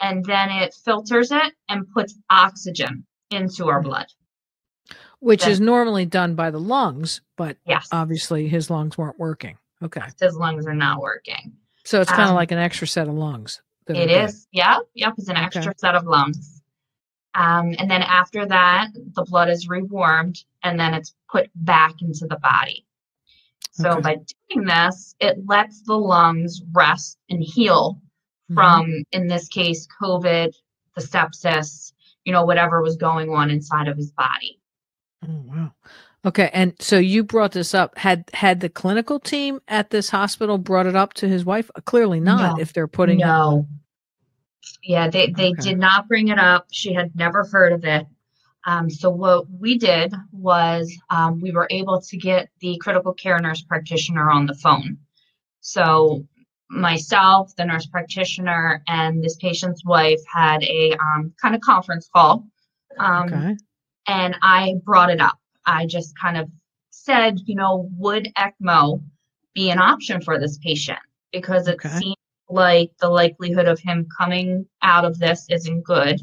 and 0.00 0.24
then 0.24 0.50
it 0.50 0.74
filters 0.84 1.30
it 1.32 1.54
and 1.68 1.90
puts 1.92 2.14
oxygen 2.30 3.04
into 3.30 3.68
our 3.68 3.82
blood. 3.82 4.06
Which 5.20 5.42
then, 5.42 5.50
is 5.50 5.60
normally 5.60 6.06
done 6.06 6.34
by 6.34 6.50
the 6.50 6.60
lungs, 6.60 7.20
but 7.36 7.56
yes. 7.66 7.88
obviously 7.92 8.48
his 8.48 8.70
lungs 8.70 8.96
weren't 8.96 9.18
working. 9.18 9.58
Okay. 9.82 10.02
His 10.20 10.36
lungs 10.36 10.66
are 10.66 10.74
not 10.74 11.00
working. 11.00 11.52
So 11.84 12.00
it's 12.00 12.10
kind 12.10 12.24
of 12.24 12.30
um, 12.30 12.34
like 12.36 12.52
an 12.52 12.58
extra 12.58 12.86
set 12.86 13.08
of 13.08 13.14
lungs. 13.14 13.62
It 13.88 14.10
is. 14.10 14.46
Yeah. 14.52 14.78
Yep. 14.94 15.14
It's 15.18 15.28
an 15.28 15.36
extra 15.36 15.62
okay. 15.62 15.72
set 15.78 15.94
of 15.94 16.04
lungs. 16.04 16.60
Um, 17.34 17.74
and 17.78 17.90
then 17.90 18.02
after 18.02 18.46
that, 18.46 18.88
the 19.14 19.22
blood 19.22 19.48
is 19.48 19.68
rewarmed 19.68 20.44
and 20.62 20.78
then 20.78 20.94
it's 20.94 21.14
put 21.30 21.50
back 21.54 22.02
into 22.02 22.26
the 22.26 22.36
body. 22.36 22.84
So 23.72 23.90
okay. 23.92 24.00
by 24.00 24.16
doing 24.50 24.66
this, 24.66 25.14
it 25.20 25.38
lets 25.46 25.82
the 25.82 25.96
lungs 25.96 26.60
rest 26.72 27.18
and 27.30 27.42
heal 27.42 28.00
mm-hmm. 28.50 28.54
from, 28.54 29.04
in 29.12 29.28
this 29.28 29.48
case, 29.48 29.86
COVID, 30.02 30.52
the 30.96 31.00
sepsis, 31.00 31.92
you 32.24 32.32
know, 32.32 32.44
whatever 32.44 32.82
was 32.82 32.96
going 32.96 33.30
on 33.30 33.50
inside 33.50 33.88
of 33.88 33.96
his 33.96 34.10
body. 34.10 34.57
Oh, 35.26 35.42
wow. 35.46 35.72
Okay, 36.24 36.50
and 36.52 36.74
so 36.80 36.98
you 36.98 37.24
brought 37.24 37.52
this 37.52 37.74
up. 37.74 37.96
Had 37.96 38.28
had 38.34 38.60
the 38.60 38.68
clinical 38.68 39.20
team 39.20 39.60
at 39.68 39.90
this 39.90 40.10
hospital 40.10 40.58
brought 40.58 40.86
it 40.86 40.96
up 40.96 41.14
to 41.14 41.28
his 41.28 41.44
wife? 41.44 41.70
Clearly 41.86 42.20
not. 42.20 42.56
No. 42.56 42.62
If 42.62 42.72
they're 42.72 42.88
putting 42.88 43.18
no, 43.18 43.66
yeah, 44.82 45.08
they 45.08 45.30
they 45.30 45.50
okay. 45.50 45.62
did 45.62 45.78
not 45.78 46.08
bring 46.08 46.28
it 46.28 46.38
up. 46.38 46.66
She 46.72 46.92
had 46.92 47.14
never 47.14 47.44
heard 47.44 47.72
of 47.72 47.84
it. 47.84 48.06
Um, 48.66 48.90
so 48.90 49.10
what 49.10 49.46
we 49.50 49.78
did 49.78 50.12
was 50.32 50.92
um, 51.10 51.40
we 51.40 51.52
were 51.52 51.68
able 51.70 52.00
to 52.02 52.16
get 52.16 52.50
the 52.60 52.76
critical 52.78 53.14
care 53.14 53.38
nurse 53.38 53.62
practitioner 53.62 54.30
on 54.30 54.46
the 54.46 54.54
phone. 54.54 54.98
So 55.60 56.26
myself, 56.68 57.54
the 57.56 57.64
nurse 57.64 57.86
practitioner, 57.86 58.82
and 58.88 59.22
this 59.22 59.36
patient's 59.36 59.84
wife 59.84 60.20
had 60.32 60.62
a 60.64 60.94
um, 61.00 61.32
kind 61.40 61.54
of 61.54 61.60
conference 61.60 62.08
call. 62.14 62.46
Um, 62.98 63.32
okay. 63.32 63.56
And 64.08 64.36
I 64.42 64.76
brought 64.84 65.10
it 65.10 65.20
up. 65.20 65.38
I 65.64 65.86
just 65.86 66.18
kind 66.18 66.36
of 66.36 66.50
said, 66.90 67.38
you 67.44 67.54
know, 67.54 67.88
would 67.96 68.32
ECMO 68.36 69.02
be 69.54 69.70
an 69.70 69.78
option 69.78 70.20
for 70.20 70.38
this 70.38 70.58
patient? 70.58 70.98
Because 71.32 71.68
it 71.68 71.76
okay. 71.76 71.90
seems 71.90 72.16
like 72.48 72.90
the 73.00 73.08
likelihood 73.08 73.68
of 73.68 73.78
him 73.78 74.08
coming 74.16 74.66
out 74.82 75.04
of 75.04 75.18
this 75.18 75.46
isn't 75.50 75.84
good. 75.84 76.20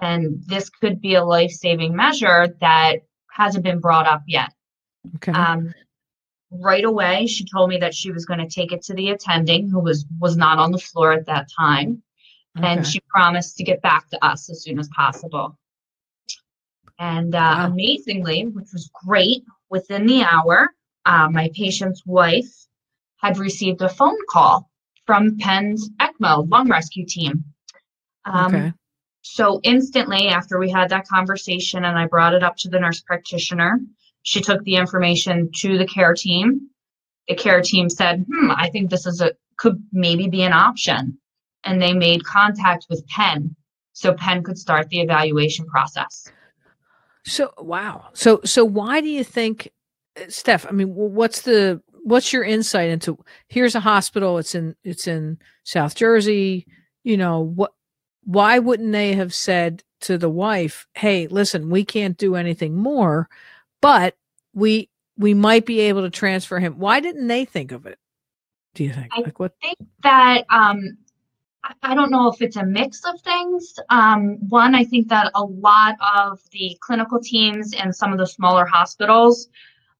And 0.00 0.42
this 0.46 0.70
could 0.70 1.00
be 1.00 1.14
a 1.14 1.24
life 1.24 1.50
saving 1.50 1.94
measure 1.94 2.56
that 2.60 2.96
hasn't 3.30 3.64
been 3.64 3.80
brought 3.80 4.06
up 4.06 4.22
yet. 4.26 4.52
Okay. 5.16 5.32
Um, 5.32 5.72
right 6.50 6.84
away 6.84 7.26
she 7.26 7.44
told 7.44 7.70
me 7.70 7.78
that 7.78 7.94
she 7.94 8.10
was 8.10 8.26
going 8.26 8.40
to 8.40 8.48
take 8.48 8.72
it 8.72 8.82
to 8.82 8.94
the 8.94 9.10
attending 9.10 9.68
who 9.68 9.78
was 9.78 10.04
was 10.18 10.36
not 10.36 10.58
on 10.58 10.72
the 10.72 10.78
floor 10.78 11.12
at 11.12 11.26
that 11.26 11.48
time 11.56 12.02
okay. 12.58 12.66
and 12.66 12.86
she 12.86 13.00
promised 13.08 13.56
to 13.56 13.62
get 13.62 13.80
back 13.82 14.08
to 14.08 14.24
us 14.24 14.50
as 14.50 14.62
soon 14.62 14.78
as 14.78 14.88
possible 14.88 15.56
and 17.00 17.34
uh, 17.34 17.38
wow. 17.38 17.66
amazingly 17.66 18.46
which 18.46 18.68
was 18.72 18.90
great 19.04 19.42
within 19.68 20.06
the 20.06 20.22
hour 20.22 20.68
uh, 21.06 21.28
my 21.28 21.50
patient's 21.54 22.06
wife 22.06 22.66
had 23.16 23.38
received 23.38 23.82
a 23.82 23.88
phone 23.88 24.18
call 24.28 24.70
from 25.06 25.36
penn's 25.38 25.90
ecmo 26.00 26.48
lung 26.48 26.68
rescue 26.68 27.04
team 27.04 27.44
um, 28.24 28.54
okay. 28.54 28.72
so 29.22 29.60
instantly 29.64 30.28
after 30.28 30.58
we 30.58 30.70
had 30.70 30.88
that 30.90 31.08
conversation 31.08 31.84
and 31.84 31.98
i 31.98 32.06
brought 32.06 32.34
it 32.34 32.44
up 32.44 32.56
to 32.56 32.68
the 32.68 32.78
nurse 32.78 33.00
practitioner 33.00 33.80
she 34.22 34.40
took 34.40 34.62
the 34.64 34.76
information 34.76 35.50
to 35.56 35.78
the 35.78 35.86
care 35.86 36.14
team. 36.14 36.68
The 37.28 37.34
care 37.34 37.62
team 37.62 37.88
said, 37.88 38.24
"Hmm, 38.30 38.50
I 38.50 38.70
think 38.70 38.90
this 38.90 39.06
is 39.06 39.20
a 39.20 39.32
could 39.56 39.82
maybe 39.92 40.28
be 40.28 40.42
an 40.42 40.52
option," 40.52 41.18
and 41.64 41.80
they 41.80 41.92
made 41.92 42.24
contact 42.24 42.86
with 42.90 43.06
Penn 43.06 43.56
so 43.92 44.14
Penn 44.14 44.42
could 44.42 44.58
start 44.58 44.88
the 44.88 45.00
evaluation 45.00 45.66
process. 45.66 46.30
So 47.24 47.52
wow. 47.58 48.08
So 48.14 48.40
so 48.44 48.64
why 48.64 49.00
do 49.00 49.08
you 49.08 49.24
think, 49.24 49.70
Steph? 50.28 50.66
I 50.66 50.72
mean, 50.72 50.94
what's 50.94 51.42
the 51.42 51.82
what's 52.04 52.32
your 52.32 52.44
insight 52.44 52.90
into? 52.90 53.18
Here's 53.48 53.74
a 53.74 53.80
hospital. 53.80 54.38
It's 54.38 54.54
in 54.54 54.74
it's 54.84 55.06
in 55.06 55.38
South 55.64 55.94
Jersey. 55.94 56.66
You 57.04 57.16
know 57.16 57.40
what? 57.40 57.72
Why 58.24 58.58
wouldn't 58.58 58.92
they 58.92 59.14
have 59.14 59.34
said 59.34 59.82
to 60.02 60.18
the 60.18 60.30
wife, 60.30 60.86
"Hey, 60.94 61.26
listen, 61.26 61.70
we 61.70 61.84
can't 61.84 62.16
do 62.16 62.36
anything 62.36 62.74
more." 62.74 63.28
but 63.80 64.16
we 64.54 64.88
we 65.16 65.34
might 65.34 65.66
be 65.66 65.80
able 65.80 66.02
to 66.02 66.10
transfer 66.10 66.58
him. 66.58 66.78
Why 66.78 67.00
didn't 67.00 67.26
they 67.26 67.44
think 67.44 67.72
of 67.72 67.86
it? 67.86 67.98
Do 68.74 68.84
you 68.84 68.92
think? 68.92 69.08
I 69.12 69.20
like 69.20 69.38
what? 69.38 69.52
think 69.60 69.78
that 70.02 70.44
um, 70.48 70.96
I 71.82 71.94
don't 71.94 72.10
know 72.10 72.28
if 72.28 72.40
it's 72.40 72.56
a 72.56 72.64
mix 72.64 73.02
of 73.04 73.20
things. 73.20 73.74
Um, 73.90 74.38
one, 74.48 74.74
I 74.74 74.84
think 74.84 75.08
that 75.08 75.30
a 75.34 75.44
lot 75.44 75.96
of 76.16 76.40
the 76.52 76.76
clinical 76.80 77.20
teams 77.20 77.74
and 77.74 77.94
some 77.94 78.12
of 78.12 78.18
the 78.18 78.26
smaller 78.26 78.64
hospitals 78.64 79.48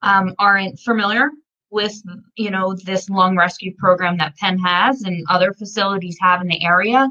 um, 0.02 0.34
aren't 0.38 0.78
familiar 0.80 1.30
with 1.70 1.94
you 2.36 2.50
know 2.50 2.74
this 2.84 3.08
lung 3.10 3.36
rescue 3.36 3.74
program 3.78 4.16
that 4.18 4.36
Penn 4.36 4.58
has 4.58 5.02
and 5.02 5.24
other 5.28 5.52
facilities 5.52 6.16
have 6.20 6.40
in 6.40 6.48
the 6.48 6.64
area. 6.64 7.08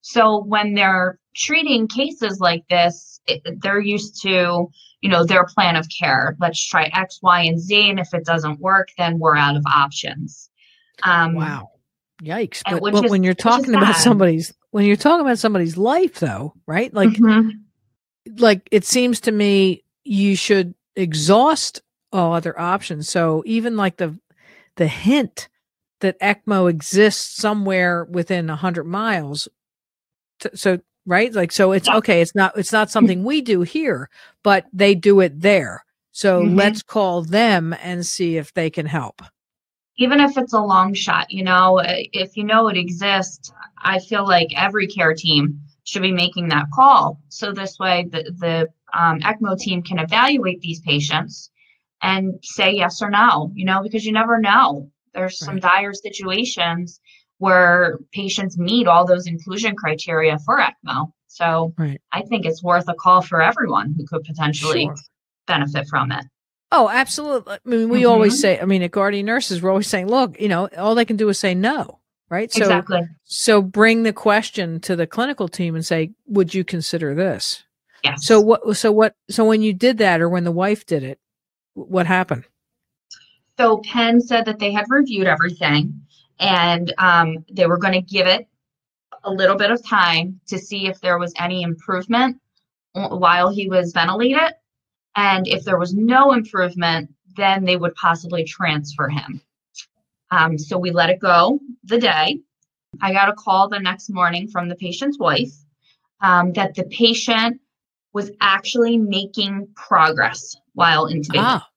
So 0.00 0.42
when 0.44 0.74
they're 0.74 1.18
treating 1.36 1.86
cases 1.86 2.40
like 2.40 2.64
this, 2.68 3.20
it, 3.26 3.42
they're 3.60 3.80
used 3.80 4.22
to 4.22 4.70
you 5.00 5.10
know 5.10 5.24
their 5.24 5.44
plan 5.44 5.76
of 5.76 5.86
care 5.98 6.36
let's 6.40 6.64
try 6.64 6.90
x 6.94 7.20
y 7.22 7.42
and 7.42 7.58
z 7.60 7.90
and 7.90 7.98
if 7.98 8.12
it 8.12 8.24
doesn't 8.24 8.60
work 8.60 8.88
then 8.98 9.18
we're 9.18 9.36
out 9.36 9.56
of 9.56 9.62
options 9.66 10.50
um, 11.02 11.34
wow 11.34 11.68
yikes. 12.22 12.62
But, 12.64 12.80
but 12.80 13.04
is, 13.04 13.10
when 13.10 13.22
you're 13.22 13.34
talking 13.34 13.74
about 13.74 13.96
somebody's 13.96 14.52
when 14.70 14.84
you're 14.84 14.96
talking 14.96 15.24
about 15.24 15.38
somebody's 15.38 15.76
life 15.76 16.20
though 16.20 16.54
right? 16.66 16.92
Like 16.92 17.10
mm-hmm. 17.10 17.50
like 18.38 18.68
it 18.70 18.84
seems 18.84 19.20
to 19.22 19.32
me 19.32 19.84
you 20.04 20.36
should 20.36 20.74
exhaust 20.96 21.82
all 22.12 22.32
other 22.32 22.58
options. 22.58 23.08
So 23.08 23.42
even 23.46 23.76
like 23.76 23.96
the 23.96 24.18
the 24.76 24.86
hint 24.86 25.48
that 26.00 26.18
ecmo 26.20 26.70
exists 26.70 27.36
somewhere 27.36 28.04
within 28.04 28.48
a 28.48 28.54
100 28.54 28.84
miles 28.84 29.48
t- 30.40 30.50
so 30.54 30.78
right? 31.06 31.32
Like 31.32 31.52
so 31.52 31.72
it's 31.72 31.88
okay 31.88 32.20
it's 32.20 32.34
not 32.34 32.56
it's 32.56 32.72
not 32.72 32.90
something 32.90 33.24
we 33.24 33.40
do 33.40 33.62
here 33.62 34.08
but 34.42 34.66
they 34.72 34.94
do 34.94 35.20
it 35.20 35.40
there. 35.40 35.84
So 36.12 36.42
mm-hmm. 36.42 36.56
let's 36.56 36.82
call 36.82 37.22
them 37.22 37.74
and 37.82 38.04
see 38.04 38.36
if 38.36 38.52
they 38.52 38.68
can 38.68 38.86
help 38.86 39.22
even 40.00 40.18
if 40.18 40.38
it's 40.38 40.54
a 40.54 40.60
long 40.60 40.94
shot, 40.94 41.30
you 41.30 41.44
know, 41.44 41.78
if 41.84 42.34
you 42.34 42.42
know 42.42 42.68
it 42.68 42.76
exists, 42.78 43.52
I 43.76 43.98
feel 43.98 44.26
like 44.26 44.48
every 44.56 44.86
care 44.86 45.12
team 45.12 45.60
should 45.84 46.00
be 46.00 46.10
making 46.10 46.48
that 46.48 46.70
call. 46.72 47.20
So 47.28 47.52
this 47.52 47.78
way, 47.78 48.08
the, 48.10 48.22
the 48.38 48.68
um, 48.98 49.20
ECMO 49.20 49.58
team 49.58 49.82
can 49.82 49.98
evaluate 49.98 50.62
these 50.62 50.80
patients 50.80 51.50
and 52.00 52.32
say 52.42 52.72
yes 52.72 53.02
or 53.02 53.10
no, 53.10 53.52
you 53.54 53.66
know, 53.66 53.82
because 53.82 54.06
you 54.06 54.12
never 54.12 54.40
know. 54.40 54.90
There's 55.12 55.38
some 55.38 55.58
dire 55.60 55.92
situations 55.92 56.98
where 57.36 57.98
patients 58.12 58.56
meet 58.56 58.86
all 58.86 59.06
those 59.06 59.26
inclusion 59.26 59.76
criteria 59.76 60.38
for 60.38 60.60
ECMO. 60.60 61.12
So 61.26 61.74
right. 61.76 62.00
I 62.10 62.22
think 62.22 62.46
it's 62.46 62.62
worth 62.62 62.88
a 62.88 62.94
call 62.94 63.20
for 63.20 63.42
everyone 63.42 63.94
who 63.98 64.06
could 64.06 64.24
potentially 64.24 64.84
sure. 64.84 64.96
benefit 65.46 65.88
from 65.88 66.10
it. 66.10 66.24
Oh, 66.72 66.88
absolutely. 66.88 67.54
I 67.54 67.58
mean, 67.64 67.88
we 67.88 68.02
mm-hmm. 68.02 68.10
always 68.10 68.40
say, 68.40 68.60
I 68.60 68.64
mean, 68.64 68.82
at 68.82 68.92
Guardian 68.92 69.26
Nurses, 69.26 69.60
we're 69.60 69.70
always 69.70 69.88
saying, 69.88 70.06
look, 70.06 70.40
you 70.40 70.48
know, 70.48 70.68
all 70.76 70.94
they 70.94 71.04
can 71.04 71.16
do 71.16 71.28
is 71.28 71.38
say 71.38 71.54
no, 71.54 71.98
right? 72.28 72.52
So, 72.52 72.62
exactly. 72.62 73.02
So 73.24 73.60
bring 73.60 74.04
the 74.04 74.12
question 74.12 74.80
to 74.80 74.94
the 74.94 75.06
clinical 75.06 75.48
team 75.48 75.74
and 75.74 75.84
say, 75.84 76.12
would 76.26 76.54
you 76.54 76.64
consider 76.64 77.14
this? 77.14 77.64
Yes. 78.04 78.24
So 78.24 78.40
what, 78.40 78.76
so 78.76 78.92
what, 78.92 79.14
so 79.28 79.44
when 79.44 79.62
you 79.62 79.72
did 79.72 79.98
that 79.98 80.20
or 80.20 80.28
when 80.28 80.44
the 80.44 80.52
wife 80.52 80.86
did 80.86 81.02
it, 81.02 81.18
what 81.74 82.06
happened? 82.06 82.44
So 83.58 83.78
Penn 83.78 84.20
said 84.20 84.44
that 84.46 84.58
they 84.58 84.72
had 84.72 84.86
reviewed 84.88 85.26
everything 85.26 86.00
and 86.38 86.94
um, 86.98 87.44
they 87.52 87.66
were 87.66 87.78
going 87.78 87.92
to 87.94 88.00
give 88.00 88.26
it 88.26 88.48
a 89.24 89.30
little 89.30 89.56
bit 89.56 89.70
of 89.70 89.86
time 89.86 90.40
to 90.46 90.58
see 90.58 90.86
if 90.86 91.00
there 91.00 91.18
was 91.18 91.34
any 91.38 91.62
improvement 91.62 92.40
while 92.94 93.50
he 93.50 93.68
was 93.68 93.92
ventilated. 93.92 94.54
And 95.16 95.46
if 95.46 95.64
there 95.64 95.78
was 95.78 95.94
no 95.94 96.32
improvement, 96.32 97.12
then 97.36 97.64
they 97.64 97.76
would 97.76 97.94
possibly 97.94 98.44
transfer 98.44 99.08
him. 99.08 99.40
Um, 100.30 100.58
so 100.58 100.78
we 100.78 100.90
let 100.90 101.10
it 101.10 101.20
go 101.20 101.60
the 101.84 101.98
day. 101.98 102.40
I 103.00 103.12
got 103.12 103.28
a 103.28 103.34
call 103.34 103.68
the 103.68 103.80
next 103.80 104.10
morning 104.10 104.48
from 104.48 104.68
the 104.68 104.76
patient's 104.76 105.18
wife 105.18 105.52
um, 106.20 106.52
that 106.52 106.74
the 106.74 106.84
patient 106.84 107.60
was 108.12 108.30
actually 108.40 108.98
making 108.98 109.68
progress 109.74 110.56
while 110.74 111.06
intubated. 111.06 111.38
Ah, 111.38 111.68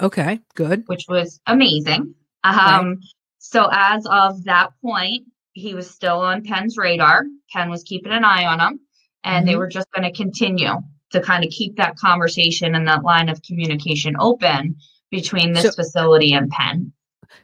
okay, 0.00 0.40
good. 0.54 0.84
Which 0.86 1.06
was 1.08 1.40
amazing. 1.46 2.14
Um, 2.44 2.56
right. 2.56 2.96
So 3.38 3.68
as 3.70 4.06
of 4.06 4.44
that 4.44 4.70
point, 4.82 5.26
he 5.52 5.74
was 5.74 5.90
still 5.90 6.20
on 6.20 6.44
Penn's 6.44 6.76
radar. 6.76 7.24
Penn 7.52 7.70
was 7.70 7.82
keeping 7.82 8.12
an 8.12 8.24
eye 8.24 8.44
on 8.44 8.60
him, 8.60 8.80
and 9.24 9.42
mm-hmm. 9.42 9.46
they 9.46 9.56
were 9.56 9.68
just 9.68 9.90
going 9.92 10.04
to 10.04 10.16
continue 10.16 10.74
to 11.12 11.20
kind 11.20 11.44
of 11.44 11.50
keep 11.50 11.76
that 11.76 11.96
conversation 11.96 12.74
and 12.74 12.86
that 12.86 13.02
line 13.02 13.28
of 13.28 13.42
communication 13.42 14.14
open 14.18 14.76
between 15.10 15.52
this 15.52 15.64
so, 15.64 15.72
facility 15.72 16.32
and 16.32 16.50
Penn. 16.50 16.92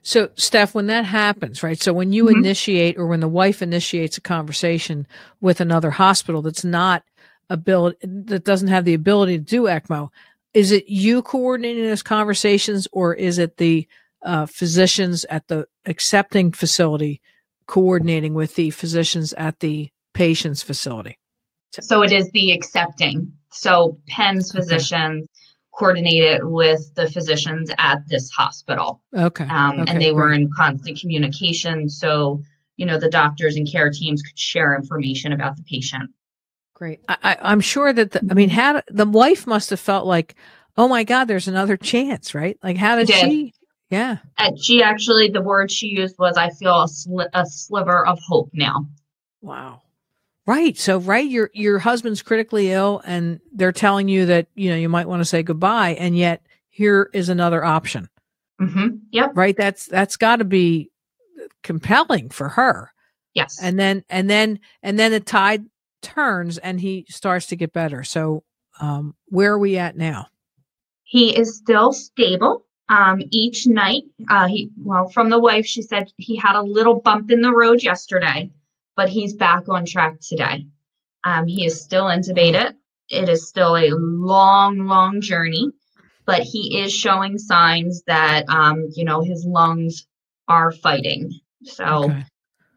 So, 0.02 0.30
Steph, 0.34 0.74
when 0.74 0.86
that 0.88 1.04
happens, 1.04 1.62
right? 1.62 1.80
So, 1.80 1.92
when 1.92 2.12
you 2.12 2.26
mm-hmm. 2.26 2.38
initiate 2.38 2.98
or 2.98 3.06
when 3.06 3.20
the 3.20 3.28
wife 3.28 3.62
initiates 3.62 4.18
a 4.18 4.20
conversation 4.22 5.06
with 5.40 5.60
another 5.60 5.90
hospital 5.90 6.42
that's 6.42 6.64
not 6.64 7.02
ability 7.50 7.98
that 8.02 8.44
doesn't 8.44 8.68
have 8.68 8.84
the 8.84 8.94
ability 8.94 9.38
to 9.38 9.44
do 9.44 9.62
ECMO, 9.62 10.10
is 10.52 10.72
it 10.72 10.88
you 10.88 11.22
coordinating 11.22 11.84
those 11.84 12.02
conversations, 12.02 12.86
or 12.92 13.14
is 13.14 13.38
it 13.38 13.56
the 13.56 13.88
uh, 14.22 14.46
physicians 14.46 15.24
at 15.26 15.48
the 15.48 15.66
accepting 15.86 16.52
facility 16.52 17.20
coordinating 17.66 18.34
with 18.34 18.54
the 18.54 18.70
physicians 18.70 19.32
at 19.34 19.60
the 19.60 19.90
patient's 20.12 20.62
facility? 20.62 21.18
So 21.80 22.02
it 22.02 22.12
is 22.12 22.30
the 22.30 22.52
accepting. 22.52 23.32
So 23.54 23.98
Penn's 24.08 24.52
physicians 24.52 25.28
coordinated 25.72 26.44
with 26.44 26.94
the 26.94 27.10
physicians 27.10 27.70
at 27.78 28.06
this 28.08 28.30
hospital. 28.30 29.02
Okay. 29.16 29.44
Um, 29.44 29.80
okay 29.80 29.92
and 29.92 30.00
they 30.00 30.12
were 30.12 30.32
in 30.32 30.50
constant 30.56 31.00
communication. 31.00 31.88
So, 31.88 32.42
you 32.76 32.86
know, 32.86 32.98
the 32.98 33.08
doctors 33.08 33.56
and 33.56 33.70
care 33.70 33.90
teams 33.90 34.22
could 34.22 34.38
share 34.38 34.74
information 34.74 35.32
about 35.32 35.56
the 35.56 35.62
patient. 35.64 36.10
Great. 36.74 37.00
I, 37.08 37.38
am 37.40 37.60
sure 37.60 37.92
that 37.92 38.12
the, 38.12 38.20
I 38.30 38.34
mean, 38.34 38.50
how 38.50 38.82
the 38.88 39.06
wife 39.06 39.46
must 39.46 39.70
have 39.70 39.80
felt 39.80 40.06
like, 40.06 40.34
oh 40.76 40.88
my 40.88 41.04
God, 41.04 41.26
there's 41.26 41.48
another 41.48 41.76
chance, 41.76 42.34
right? 42.34 42.58
Like, 42.62 42.76
how 42.76 42.96
did, 42.96 43.06
did. 43.06 43.16
she? 43.16 43.54
Yeah. 43.90 44.18
And 44.38 44.58
she 44.58 44.82
actually, 44.82 45.28
the 45.28 45.42
word 45.42 45.70
she 45.70 45.86
used 45.86 46.16
was, 46.18 46.36
I 46.36 46.50
feel 46.50 46.82
a, 46.82 46.86
sli- 46.86 47.28
a 47.32 47.46
sliver 47.46 48.04
of 48.04 48.18
hope 48.26 48.50
now. 48.52 48.86
Wow. 49.40 49.82
Right. 50.46 50.76
So, 50.76 50.98
right, 50.98 51.26
your 51.26 51.50
your 51.54 51.78
husband's 51.78 52.20
critically 52.20 52.70
ill, 52.70 53.00
and 53.06 53.40
they're 53.52 53.72
telling 53.72 54.08
you 54.08 54.26
that 54.26 54.48
you 54.54 54.68
know 54.68 54.76
you 54.76 54.90
might 54.90 55.08
want 55.08 55.20
to 55.20 55.24
say 55.24 55.42
goodbye, 55.42 55.96
and 55.98 56.16
yet 56.16 56.42
here 56.68 57.08
is 57.14 57.30
another 57.30 57.64
option. 57.64 58.10
Mm-hmm. 58.60 58.96
Yep. 59.10 59.30
Right. 59.34 59.56
That's 59.56 59.86
that's 59.86 60.16
got 60.16 60.36
to 60.36 60.44
be 60.44 60.90
compelling 61.62 62.28
for 62.28 62.50
her. 62.50 62.92
Yes. 63.32 63.58
And 63.60 63.78
then 63.78 64.04
and 64.10 64.28
then 64.28 64.60
and 64.82 64.98
then 64.98 65.12
the 65.12 65.20
tide 65.20 65.64
turns, 66.02 66.58
and 66.58 66.78
he 66.78 67.06
starts 67.08 67.46
to 67.46 67.56
get 67.56 67.72
better. 67.72 68.04
So, 68.04 68.44
um, 68.80 69.14
where 69.28 69.54
are 69.54 69.58
we 69.58 69.78
at 69.78 69.96
now? 69.96 70.26
He 71.04 71.34
is 71.36 71.56
still 71.56 71.94
stable. 71.94 72.66
Um, 72.90 73.22
each 73.30 73.66
night, 73.66 74.02
uh, 74.28 74.46
he 74.46 74.70
well, 74.76 75.08
from 75.08 75.30
the 75.30 75.38
wife, 75.38 75.64
she 75.64 75.80
said 75.80 76.12
he 76.18 76.36
had 76.36 76.54
a 76.54 76.60
little 76.62 77.00
bump 77.00 77.30
in 77.30 77.40
the 77.40 77.52
road 77.52 77.82
yesterday 77.82 78.50
but 78.96 79.08
he's 79.08 79.34
back 79.34 79.68
on 79.68 79.84
track 79.84 80.20
today. 80.20 80.66
Um, 81.24 81.46
he 81.46 81.64
is 81.64 81.82
still 81.82 82.04
intubated. 82.04 82.74
It 83.08 83.28
is 83.28 83.48
still 83.48 83.76
a 83.76 83.90
long, 83.90 84.86
long 84.86 85.20
journey, 85.20 85.70
but 86.26 86.42
he 86.42 86.80
is 86.80 86.92
showing 86.92 87.38
signs 87.38 88.02
that, 88.06 88.48
um, 88.48 88.88
you 88.94 89.04
know, 89.04 89.22
his 89.22 89.44
lungs 89.44 90.06
are 90.48 90.72
fighting. 90.72 91.32
So, 91.64 92.04
okay. 92.04 92.24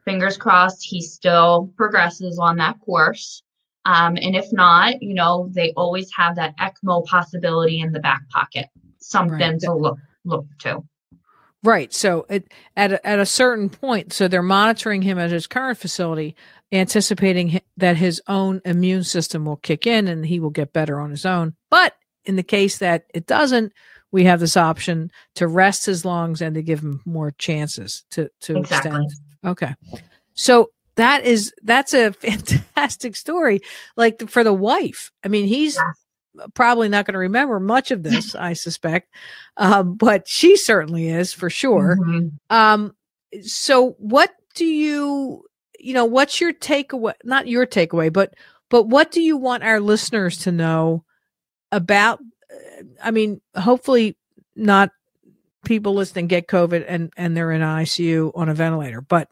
fingers 0.06 0.38
crossed, 0.38 0.84
he 0.84 1.02
still 1.02 1.72
progresses 1.76 2.40
on 2.40 2.58
that 2.58 2.80
course. 2.82 3.44
Um, 3.86 4.18
and 4.18 4.36
if 4.36 4.52
not, 4.52 5.02
you 5.02 5.14
know, 5.14 5.50
they 5.54 5.72
always 5.78 6.10
have 6.16 6.36
that 6.36 6.58
ECMO 6.58 7.06
possibility 7.06 7.80
in 7.80 7.94
the 7.94 8.02
back 8.02 8.28
pocket, 8.30 8.68
something 9.00 9.40
right. 9.40 9.60
to 9.62 9.74
look 9.74 9.98
look 10.26 10.46
to. 10.60 10.84
Right. 11.64 11.94
So 11.94 12.26
it, 12.30 12.52
at 12.76 12.94
a, 12.94 13.08
at 13.08 13.20
a 13.20 13.26
certain 13.26 13.70
point, 13.70 14.14
so 14.14 14.28
they're 14.28 14.44
monitoring 14.44 15.02
him 15.02 15.18
at 15.18 15.32
his 15.32 15.48
current 15.48 15.78
facility, 15.78 16.36
anticipating 16.72 17.60
that 17.78 17.98
his 17.98 18.22
own 18.28 18.62
immune 18.64 19.04
system 19.04 19.46
will 19.46 19.58
kick 19.58 19.88
in 19.88 20.08
and 20.08 20.26
he 20.26 20.40
will 20.40 20.50
get 20.50 20.74
better 20.74 21.00
on 21.00 21.10
his 21.10 21.26
own. 21.26 21.56
But 21.70 21.94
in 22.26 22.36
the 22.36 22.44
case 22.44 22.78
that 22.78 23.06
it 23.14 23.26
doesn't, 23.26 23.74
we 24.12 24.26
have 24.26 24.40
this 24.40 24.56
option 24.56 25.12
to 25.36 25.48
rest 25.48 25.86
his 25.86 26.06
lungs 26.06 26.42
and 26.42 26.56
to 26.56 26.62
give 26.62 26.80
him 26.80 27.02
more 27.06 27.32
chances 27.32 28.06
to 28.12 28.30
to 28.42 28.58
exactly. 28.58 28.92
extend. 28.92 29.12
Okay. 29.44 29.76
So 30.34 30.72
that 30.96 31.26
is 31.26 31.54
that's 31.64 31.94
a 31.94 32.14
fantastic 32.14 33.16
story 33.16 33.62
like 33.98 34.30
for 34.30 34.44
the 34.44 34.54
wife. 34.54 35.12
I 35.24 35.28
mean, 35.28 35.48
he's 35.48 35.76
yeah 35.76 35.92
probably 36.54 36.90
not 36.90 37.06
going 37.06 37.14
to 37.14 37.20
remember 37.20 37.60
much 37.60 37.92
of 37.92 38.04
this, 38.04 38.36
I 38.36 38.54
suspect, 38.54 39.14
um, 39.58 39.96
but 39.96 40.28
she 40.28 40.58
certainly 40.58 41.10
is 41.10 41.34
for 41.34 41.50
sure. 41.50 41.98
Mm-hmm. 42.00 42.28
Um, 42.56 42.96
so, 43.42 43.92
what 44.00 44.32
do 44.56 44.66
you, 44.66 45.44
you 45.80 45.94
know, 45.94 46.06
what's 46.06 46.40
your 46.42 46.54
takeaway? 46.54 47.14
Not 47.24 47.48
your 47.48 47.66
takeaway, 47.66 48.12
but 48.12 48.34
but 48.70 48.84
what 48.84 49.12
do 49.12 49.22
you 49.22 49.38
want 49.38 49.64
our 49.64 49.80
listeners 49.80 50.40
to 50.40 50.52
know 50.52 51.04
about? 51.72 52.20
Uh, 52.52 52.84
I 53.04 53.12
mean, 53.12 53.42
hopefully, 53.56 54.18
not 54.56 54.92
people 55.66 55.94
listening 55.94 56.28
get 56.28 56.48
COVID 56.48 56.86
and 56.88 57.12
and 57.18 57.36
they're 57.36 57.52
in 57.52 57.62
ICU 57.62 58.32
on 58.36 58.50
a 58.50 58.54
ventilator, 58.54 59.02
but 59.02 59.30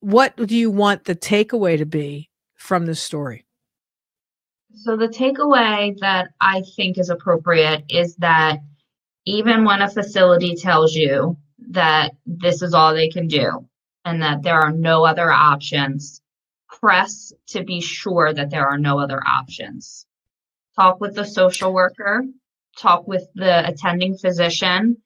what 0.00 0.36
do 0.36 0.56
you 0.56 0.70
want 0.70 1.04
the 1.04 1.16
takeaway 1.16 1.78
to 1.78 1.86
be 1.86 2.30
from 2.54 2.86
this 2.86 3.02
story? 3.02 3.44
So, 4.80 4.96
the 4.96 5.08
takeaway 5.08 5.98
that 5.98 6.28
I 6.40 6.62
think 6.76 6.98
is 6.98 7.10
appropriate 7.10 7.84
is 7.88 8.14
that 8.16 8.60
even 9.24 9.64
when 9.64 9.82
a 9.82 9.90
facility 9.90 10.54
tells 10.54 10.94
you 10.94 11.36
that 11.70 12.12
this 12.26 12.62
is 12.62 12.74
all 12.74 12.94
they 12.94 13.08
can 13.08 13.26
do 13.26 13.66
and 14.04 14.22
that 14.22 14.42
there 14.42 14.60
are 14.60 14.70
no 14.70 15.04
other 15.04 15.32
options, 15.32 16.22
press 16.68 17.32
to 17.48 17.64
be 17.64 17.80
sure 17.80 18.32
that 18.32 18.50
there 18.50 18.68
are 18.68 18.78
no 18.78 19.00
other 19.00 19.20
options. 19.26 20.06
Talk 20.76 21.00
with 21.00 21.16
the 21.16 21.24
social 21.24 21.72
worker, 21.72 22.24
talk 22.78 23.08
with 23.08 23.26
the 23.34 23.68
attending 23.68 24.16
physician, 24.16 24.98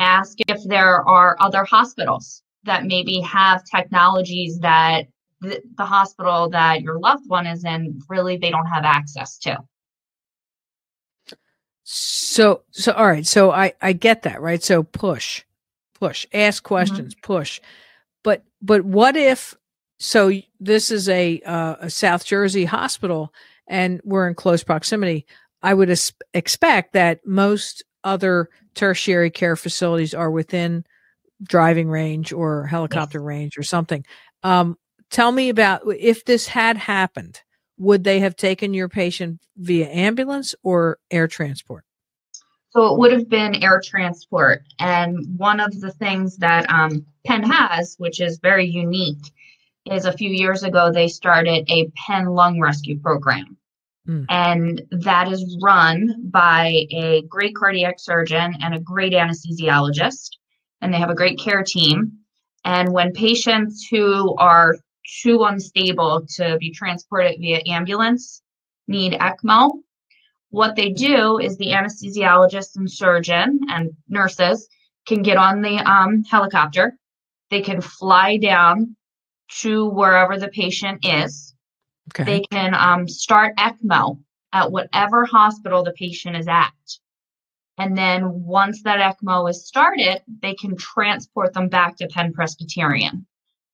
ask 0.00 0.38
if 0.48 0.64
there 0.64 1.08
are 1.08 1.36
other 1.38 1.64
hospitals 1.64 2.42
that 2.64 2.84
maybe 2.84 3.20
have 3.20 3.62
technologies 3.64 4.58
that 4.58 5.04
the, 5.40 5.62
the 5.76 5.84
hospital 5.84 6.48
that 6.50 6.82
your 6.82 6.98
loved 6.98 7.24
one 7.28 7.46
is 7.46 7.64
in 7.64 7.98
really 8.08 8.36
they 8.36 8.50
don't 8.50 8.66
have 8.66 8.84
access 8.84 9.38
to 9.38 9.58
so 11.84 12.62
so 12.70 12.92
all 12.92 13.06
right 13.06 13.26
so 13.26 13.50
i 13.50 13.72
i 13.82 13.92
get 13.92 14.22
that 14.22 14.40
right 14.40 14.62
so 14.62 14.82
push 14.82 15.42
push 15.98 16.26
ask 16.32 16.62
mm-hmm. 16.62 16.68
questions 16.68 17.14
mm-hmm. 17.14 17.26
push 17.26 17.60
but 18.22 18.44
but 18.62 18.84
what 18.84 19.16
if 19.16 19.54
so 19.98 20.32
this 20.60 20.90
is 20.90 21.08
a 21.08 21.40
uh, 21.42 21.76
a 21.80 21.90
south 21.90 22.24
jersey 22.24 22.64
hospital 22.64 23.32
and 23.66 24.00
we're 24.04 24.28
in 24.28 24.34
close 24.34 24.62
proximity 24.62 25.26
i 25.62 25.74
would 25.74 25.90
as- 25.90 26.12
expect 26.34 26.92
that 26.92 27.26
most 27.26 27.82
other 28.04 28.48
tertiary 28.74 29.30
care 29.30 29.56
facilities 29.56 30.14
are 30.14 30.30
within 30.30 30.84
driving 31.42 31.88
range 31.88 32.32
or 32.32 32.66
helicopter 32.66 33.18
yes. 33.18 33.24
range 33.24 33.58
or 33.58 33.62
something. 33.62 34.04
Um, 34.42 34.76
tell 35.10 35.32
me 35.32 35.48
about 35.48 35.82
if 35.98 36.24
this 36.24 36.48
had 36.48 36.76
happened, 36.76 37.40
would 37.78 38.04
they 38.04 38.20
have 38.20 38.36
taken 38.36 38.74
your 38.74 38.88
patient 38.88 39.40
via 39.56 39.88
ambulance 39.88 40.54
or 40.62 40.98
air 41.10 41.26
transport? 41.26 41.84
So 42.70 42.92
it 42.92 42.98
would 42.98 43.12
have 43.12 43.28
been 43.28 43.62
air 43.62 43.80
transport. 43.84 44.62
And 44.78 45.36
one 45.36 45.58
of 45.60 45.80
the 45.80 45.90
things 45.90 46.36
that 46.36 46.70
um, 46.70 47.04
Penn 47.26 47.42
has, 47.42 47.96
which 47.98 48.20
is 48.20 48.38
very 48.38 48.66
unique, 48.66 49.32
is 49.90 50.04
a 50.04 50.12
few 50.12 50.30
years 50.30 50.62
ago 50.62 50.92
they 50.92 51.08
started 51.08 51.68
a 51.68 51.90
Penn 51.96 52.26
lung 52.26 52.60
rescue 52.60 52.98
program. 53.00 53.56
Mm. 54.06 54.26
And 54.28 54.82
that 54.90 55.32
is 55.32 55.58
run 55.62 56.14
by 56.30 56.86
a 56.90 57.22
great 57.28 57.56
cardiac 57.56 57.98
surgeon 57.98 58.54
and 58.60 58.74
a 58.74 58.80
great 58.80 59.12
anesthesiologist. 59.12 60.30
And 60.80 60.94
they 60.94 60.98
have 60.98 61.10
a 61.10 61.14
great 61.14 61.38
care 61.38 61.64
team. 61.64 62.12
And 62.64 62.92
when 62.92 63.12
patients 63.12 63.86
who 63.90 64.36
are 64.36 64.76
too 65.22 65.44
unstable 65.44 66.26
to 66.36 66.56
be 66.58 66.72
transported 66.72 67.36
via 67.40 67.60
ambulance 67.66 68.42
need 68.86 69.12
ECMO, 69.12 69.70
what 70.50 70.74
they 70.76 70.90
do 70.90 71.38
is 71.38 71.56
the 71.56 71.68
anesthesiologist 71.68 72.76
and 72.76 72.90
surgeon 72.90 73.60
and 73.68 73.90
nurses 74.08 74.68
can 75.06 75.22
get 75.22 75.36
on 75.36 75.62
the 75.62 75.76
um, 75.78 76.24
helicopter. 76.24 76.96
They 77.50 77.62
can 77.62 77.80
fly 77.80 78.36
down 78.36 78.96
to 79.60 79.88
wherever 79.88 80.38
the 80.38 80.48
patient 80.48 81.04
is. 81.04 81.54
Okay. 82.12 82.24
They 82.24 82.40
can 82.50 82.74
um, 82.74 83.08
start 83.08 83.56
ECMO 83.56 84.20
at 84.52 84.72
whatever 84.72 85.24
hospital 85.24 85.84
the 85.84 85.92
patient 85.92 86.36
is 86.36 86.48
at. 86.48 86.72
And 87.78 87.96
then 87.96 88.44
once 88.44 88.82
that 88.82 88.98
ECMO 88.98 89.48
is 89.48 89.66
started, 89.66 90.20
they 90.42 90.54
can 90.54 90.76
transport 90.76 91.54
them 91.54 91.68
back 91.68 91.96
to 91.96 92.08
Penn 92.08 92.32
Presbyterian. 92.32 93.26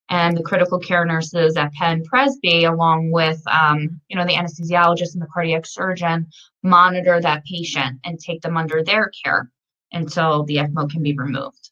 And 0.09 0.37
the 0.37 0.42
critical 0.42 0.79
care 0.79 1.05
nurses 1.05 1.57
at 1.57 1.73
Penn 1.73 2.05
Presby, 2.05 2.64
along 2.64 3.11
with 3.11 3.42
um, 3.49 4.01
you 4.09 4.16
know 4.16 4.25
the 4.25 4.35
anesthesiologist 4.35 5.14
and 5.14 5.23
the 5.23 5.29
cardiac 5.33 5.66
surgeon, 5.66 6.29
monitor 6.62 7.21
that 7.21 7.45
patient 7.45 7.99
and 8.05 8.19
take 8.19 8.42
them 8.42 8.57
under 8.57 8.85
their 8.85 9.11
care 9.25 9.51
until 9.92 10.45
the 10.45 10.57
ECMO 10.57 10.90
can 10.90 11.03
be 11.03 11.14
removed. 11.14 11.71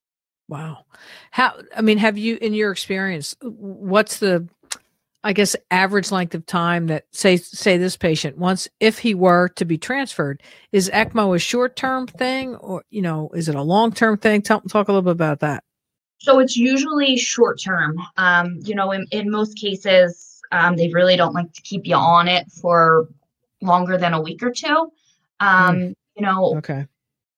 Wow. 0.49 0.85
How, 1.31 1.59
I 1.77 1.81
mean, 1.81 1.99
have 1.99 2.19
you, 2.19 2.39
in 2.41 2.55
your 2.55 2.71
experience, 2.71 3.35
what's 3.41 4.19
the, 4.19 4.47
I 5.23 5.33
guess, 5.33 5.57
average 5.71 6.11
length 6.13 6.35
of 6.35 6.45
time 6.45 6.89
that 6.89 7.07
say, 7.13 7.39
say 7.39 7.79
this 7.79 7.97
patient 7.97 8.37
once, 8.37 8.69
if 8.79 8.99
he 8.99 9.15
were 9.15 9.49
to 9.57 9.65
be 9.65 9.79
transferred, 9.79 10.43
is 10.71 10.91
ECMO 10.91 11.35
a 11.35 11.39
short 11.39 11.77
term 11.77 12.07
thing 12.07 12.57
or, 12.57 12.85
you 12.91 13.01
know, 13.03 13.31
is 13.35 13.49
it 13.49 13.55
a 13.55 13.63
long 13.63 13.93
term 13.93 14.19
thing? 14.19 14.43
Tell, 14.43 14.61
talk 14.61 14.89
a 14.89 14.93
little 14.93 15.03
bit 15.03 15.13
about 15.13 15.41
that. 15.41 15.65
So 16.25 16.39
it's 16.39 16.57
usually 16.57 17.19
short 17.19 17.61
term. 17.61 17.99
Um, 18.17 18.59
you 18.65 18.75
know, 18.75 18.93
in, 18.93 19.07
in 19.11 19.31
most 19.31 19.59
cases, 19.59 20.41
um, 20.53 20.75
they 20.75 20.89
really 20.89 21.17
don't 21.17 21.35
like 21.35 21.53
to 21.53 21.61
keep 21.61 21.87
you 21.87 21.97
on 21.97 22.29
it 22.29 22.51
for 22.51 23.09
longer 23.61 23.99
than 23.99 24.15
a 24.15 24.23
week 24.23 24.43
or 24.43 24.51
two. 24.51 24.91
Um, 25.41 25.77
mm. 25.77 25.95
You 26.17 26.23
know, 26.23 26.57
okay. 26.59 26.87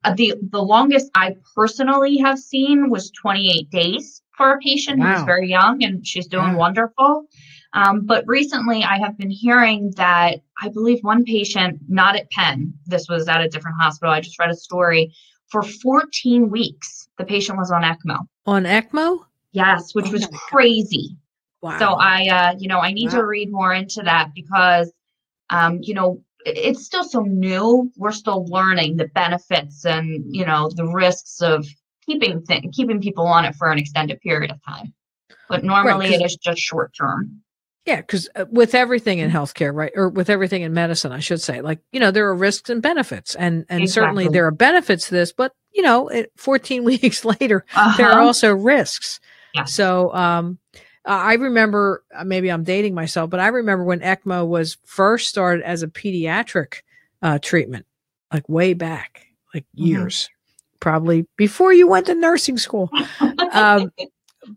Uh, 0.05 0.15
the 0.15 0.35
the 0.51 0.63
longest 0.63 1.11
I 1.17 1.35
personally 1.57 2.19
have 2.19 2.39
seen 2.39 2.89
was 2.89 3.11
28 3.11 3.71
days 3.71 4.23
for 4.37 4.53
a 4.53 4.59
patient 4.59 5.01
wow. 5.01 5.15
who's 5.15 5.25
very 5.25 5.49
young 5.49 5.83
and 5.83 6.07
she's 6.07 6.29
doing 6.29 6.55
wonderful. 6.55 7.27
Um, 7.73 8.07
but 8.07 8.23
recently, 8.29 8.85
I 8.85 8.99
have 8.99 9.19
been 9.19 9.31
hearing 9.31 9.93
that 9.97 10.37
I 10.63 10.69
believe 10.69 11.01
one 11.03 11.25
patient, 11.25 11.81
not 11.89 12.15
at 12.15 12.31
Penn, 12.31 12.73
this 12.87 13.09
was 13.09 13.27
at 13.27 13.41
a 13.41 13.49
different 13.49 13.79
hospital. 13.81 14.15
I 14.15 14.21
just 14.21 14.39
read 14.39 14.51
a 14.51 14.55
story 14.55 15.13
for 15.49 15.63
14 15.63 16.51
weeks. 16.51 17.09
The 17.19 17.25
patient 17.25 17.59
was 17.59 17.73
on 17.73 17.83
ECMO. 17.83 18.27
On 18.47 18.65
ECMO? 18.65 19.25
Yes, 19.53 19.95
which 19.95 20.07
oh 20.09 20.13
was 20.13 20.27
crazy. 20.33 21.17
Wow. 21.63 21.79
So 21.79 21.87
I, 21.95 22.29
uh, 22.29 22.55
you 22.59 22.69
know, 22.69 22.79
I 22.79 22.93
need 22.93 23.13
wow. 23.13 23.21
to 23.21 23.27
read 23.27 23.51
more 23.51 23.73
into 23.73 24.03
that 24.03 24.33
because, 24.35 24.93
um, 25.51 25.81
you 25.83 25.95
know, 25.95 26.23
it's 26.47 26.85
still 26.85 27.03
so 27.03 27.23
new. 27.23 27.91
We're 27.97 28.13
still 28.13 28.47
learning 28.47 28.97
the 28.97 29.09
benefits 29.09 29.85
and 29.85 30.25
you 30.29 30.47
know 30.47 30.71
the 30.71 30.87
risks 30.87 31.43
of 31.43 31.67
keeping 32.07 32.45
th- 32.47 32.65
keeping 32.73 33.01
people 33.01 33.27
on 33.27 33.45
it 33.45 33.57
for 33.57 33.71
an 33.71 33.79
extended 33.79 34.21
period 34.21 34.53
of 34.53 34.65
time. 34.65 34.95
But 35.49 35.65
normally 35.65 36.11
right, 36.11 36.21
it 36.21 36.25
is 36.25 36.37
just 36.37 36.61
short 36.61 36.95
term. 36.97 37.43
Yeah, 37.87 38.01
because 38.01 38.29
uh, 38.35 38.47
with 38.51 38.75
everything 38.75 39.21
in 39.21 39.31
healthcare, 39.31 39.73
right, 39.73 39.93
or 39.95 40.09
with 40.09 40.29
everything 40.29 40.63
in 40.63 40.75
medicine, 40.75 41.13
I 41.13 41.21
should 41.21 41.41
say, 41.41 41.61
like 41.61 41.79
you 41.93 42.01
know, 42.01 42.11
there 42.11 42.27
are 42.27 42.35
risks 42.35 42.69
and 42.69 42.83
benefits, 42.83 43.37
and 43.37 43.65
and 43.69 43.83
exactly. 43.83 43.87
certainly 43.87 44.29
there 44.29 44.47
are 44.47 44.51
benefits 44.51 45.07
to 45.09 45.15
this, 45.15 45.33
but 45.33 45.53
you 45.73 45.83
know, 45.83 46.09
it, 46.09 46.33
14 46.37 46.83
weeks 46.85 47.25
later, 47.25 47.65
uh-huh. 47.75 47.97
there 47.97 48.09
are 48.09 48.19
uh-huh. 48.19 48.27
also 48.27 48.53
risks. 48.53 49.21
So, 49.65 50.13
um, 50.13 50.59
I 51.07 51.35
remember 51.35 52.05
uh, 52.15 52.25
maybe 52.25 52.51
I'm 52.51 52.65
dating 52.65 52.95
myself, 52.95 53.31
but 53.31 53.41
I 53.41 53.47
remember 53.47 53.85
when 53.85 54.01
ECMO 54.01 54.47
was 54.47 54.77
first 54.85 55.29
started 55.29 55.65
as 55.65 55.83
a 55.83 55.89
pediatric 55.89 56.83
uh, 57.23 57.39
treatment, 57.39 57.87
like 58.33 58.49
way 58.49 58.75
back, 58.75 59.27
like 59.55 59.65
mm-hmm. 59.65 59.87
years, 59.87 60.25
mm-hmm. 60.25 60.77
probably 60.81 61.27
before 61.37 61.73
you 61.73 61.87
went 61.87 62.07
to 62.07 62.15
nursing 62.15 62.59
school. 62.59 62.91
um, 63.53 63.93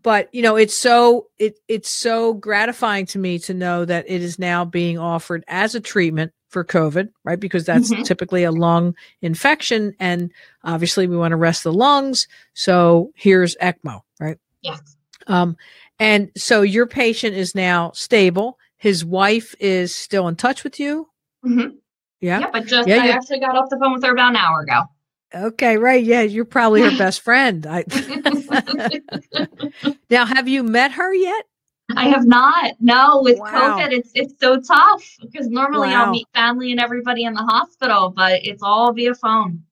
but 0.02 0.32
you 0.34 0.42
know, 0.42 0.56
it's 0.56 0.74
so 0.74 1.28
it 1.38 1.58
it's 1.68 1.90
so 1.90 2.34
gratifying 2.34 3.06
to 3.06 3.18
me 3.18 3.38
to 3.40 3.54
know 3.54 3.84
that 3.84 4.04
it 4.08 4.22
is 4.22 4.38
now 4.38 4.64
being 4.64 4.98
offered 4.98 5.44
as 5.48 5.74
a 5.74 5.80
treatment 5.80 6.32
for 6.48 6.64
COVID, 6.64 7.10
right? 7.24 7.38
Because 7.38 7.64
that's 7.64 7.90
mm-hmm. 7.90 8.02
typically 8.02 8.44
a 8.44 8.52
lung 8.52 8.94
infection, 9.22 9.94
and 10.00 10.32
obviously 10.64 11.06
we 11.06 11.16
want 11.16 11.32
to 11.32 11.36
rest 11.36 11.64
the 11.64 11.72
lungs. 11.72 12.26
So 12.54 13.12
here's 13.14 13.56
ECMO, 13.56 14.00
right? 14.18 14.38
Yes. 14.62 14.96
Um, 15.26 15.56
and 15.98 16.30
so 16.36 16.62
your 16.62 16.86
patient 16.86 17.36
is 17.36 17.54
now 17.54 17.92
stable. 17.92 18.58
His 18.76 19.04
wife 19.04 19.54
is 19.60 19.94
still 19.94 20.26
in 20.28 20.36
touch 20.36 20.64
with 20.64 20.80
you. 20.80 21.08
Mm-hmm. 21.44 21.76
Yeah. 22.20 22.40
Yeah, 22.40 22.50
but 22.52 22.66
just 22.66 22.88
yeah, 22.88 23.02
I 23.02 23.06
yeah. 23.06 23.12
actually 23.12 23.40
got 23.40 23.56
off 23.56 23.70
the 23.70 23.78
phone 23.78 23.92
with 23.92 24.02
her 24.02 24.12
about 24.12 24.30
an 24.30 24.36
hour 24.36 24.60
ago. 24.60 24.82
Okay, 25.34 25.76
right. 25.76 26.02
Yeah, 26.02 26.22
you're 26.22 26.44
probably 26.44 26.82
her 26.82 26.90
best 26.98 27.20
friend. 27.20 27.66
I 27.68 27.84
now, 30.10 30.26
have 30.26 30.48
you 30.48 30.62
met 30.62 30.92
her 30.92 31.14
yet? 31.14 31.44
I 31.96 32.08
have 32.08 32.26
not. 32.26 32.74
No, 32.80 33.20
with 33.22 33.38
wow. 33.38 33.78
COVID, 33.78 33.92
it's 33.92 34.10
it's 34.14 34.34
so 34.40 34.60
tough 34.60 35.16
because 35.22 35.48
normally 35.48 35.88
wow. 35.88 36.06
I'll 36.06 36.12
meet 36.12 36.26
family 36.34 36.70
and 36.70 36.80
everybody 36.80 37.24
in 37.24 37.34
the 37.34 37.42
hospital, 37.42 38.12
but 38.14 38.44
it's 38.44 38.62
all 38.62 38.92
via 38.92 39.14
phone. 39.14 39.62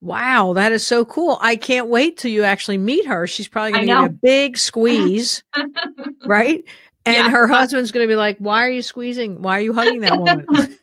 Wow, 0.00 0.52
that 0.52 0.72
is 0.72 0.86
so 0.86 1.04
cool. 1.04 1.38
I 1.40 1.56
can't 1.56 1.88
wait 1.88 2.18
till 2.18 2.30
you 2.30 2.44
actually 2.44 2.76
meet 2.76 3.06
her. 3.06 3.26
She's 3.26 3.48
probably 3.48 3.72
going 3.72 3.86
to 3.86 3.92
get 3.92 4.04
a 4.04 4.10
big 4.10 4.58
squeeze, 4.58 5.42
right? 6.26 6.62
And 7.06 7.16
yeah. 7.16 7.30
her 7.30 7.46
husband's 7.46 7.90
going 7.90 8.06
to 8.06 8.12
be 8.12 8.16
like, 8.16 8.36
"Why 8.38 8.66
are 8.66 8.70
you 8.70 8.82
squeezing? 8.82 9.40
Why 9.40 9.58
are 9.58 9.62
you 9.62 9.72
hugging 9.72 10.00
that 10.00 10.18
woman? 10.18 10.78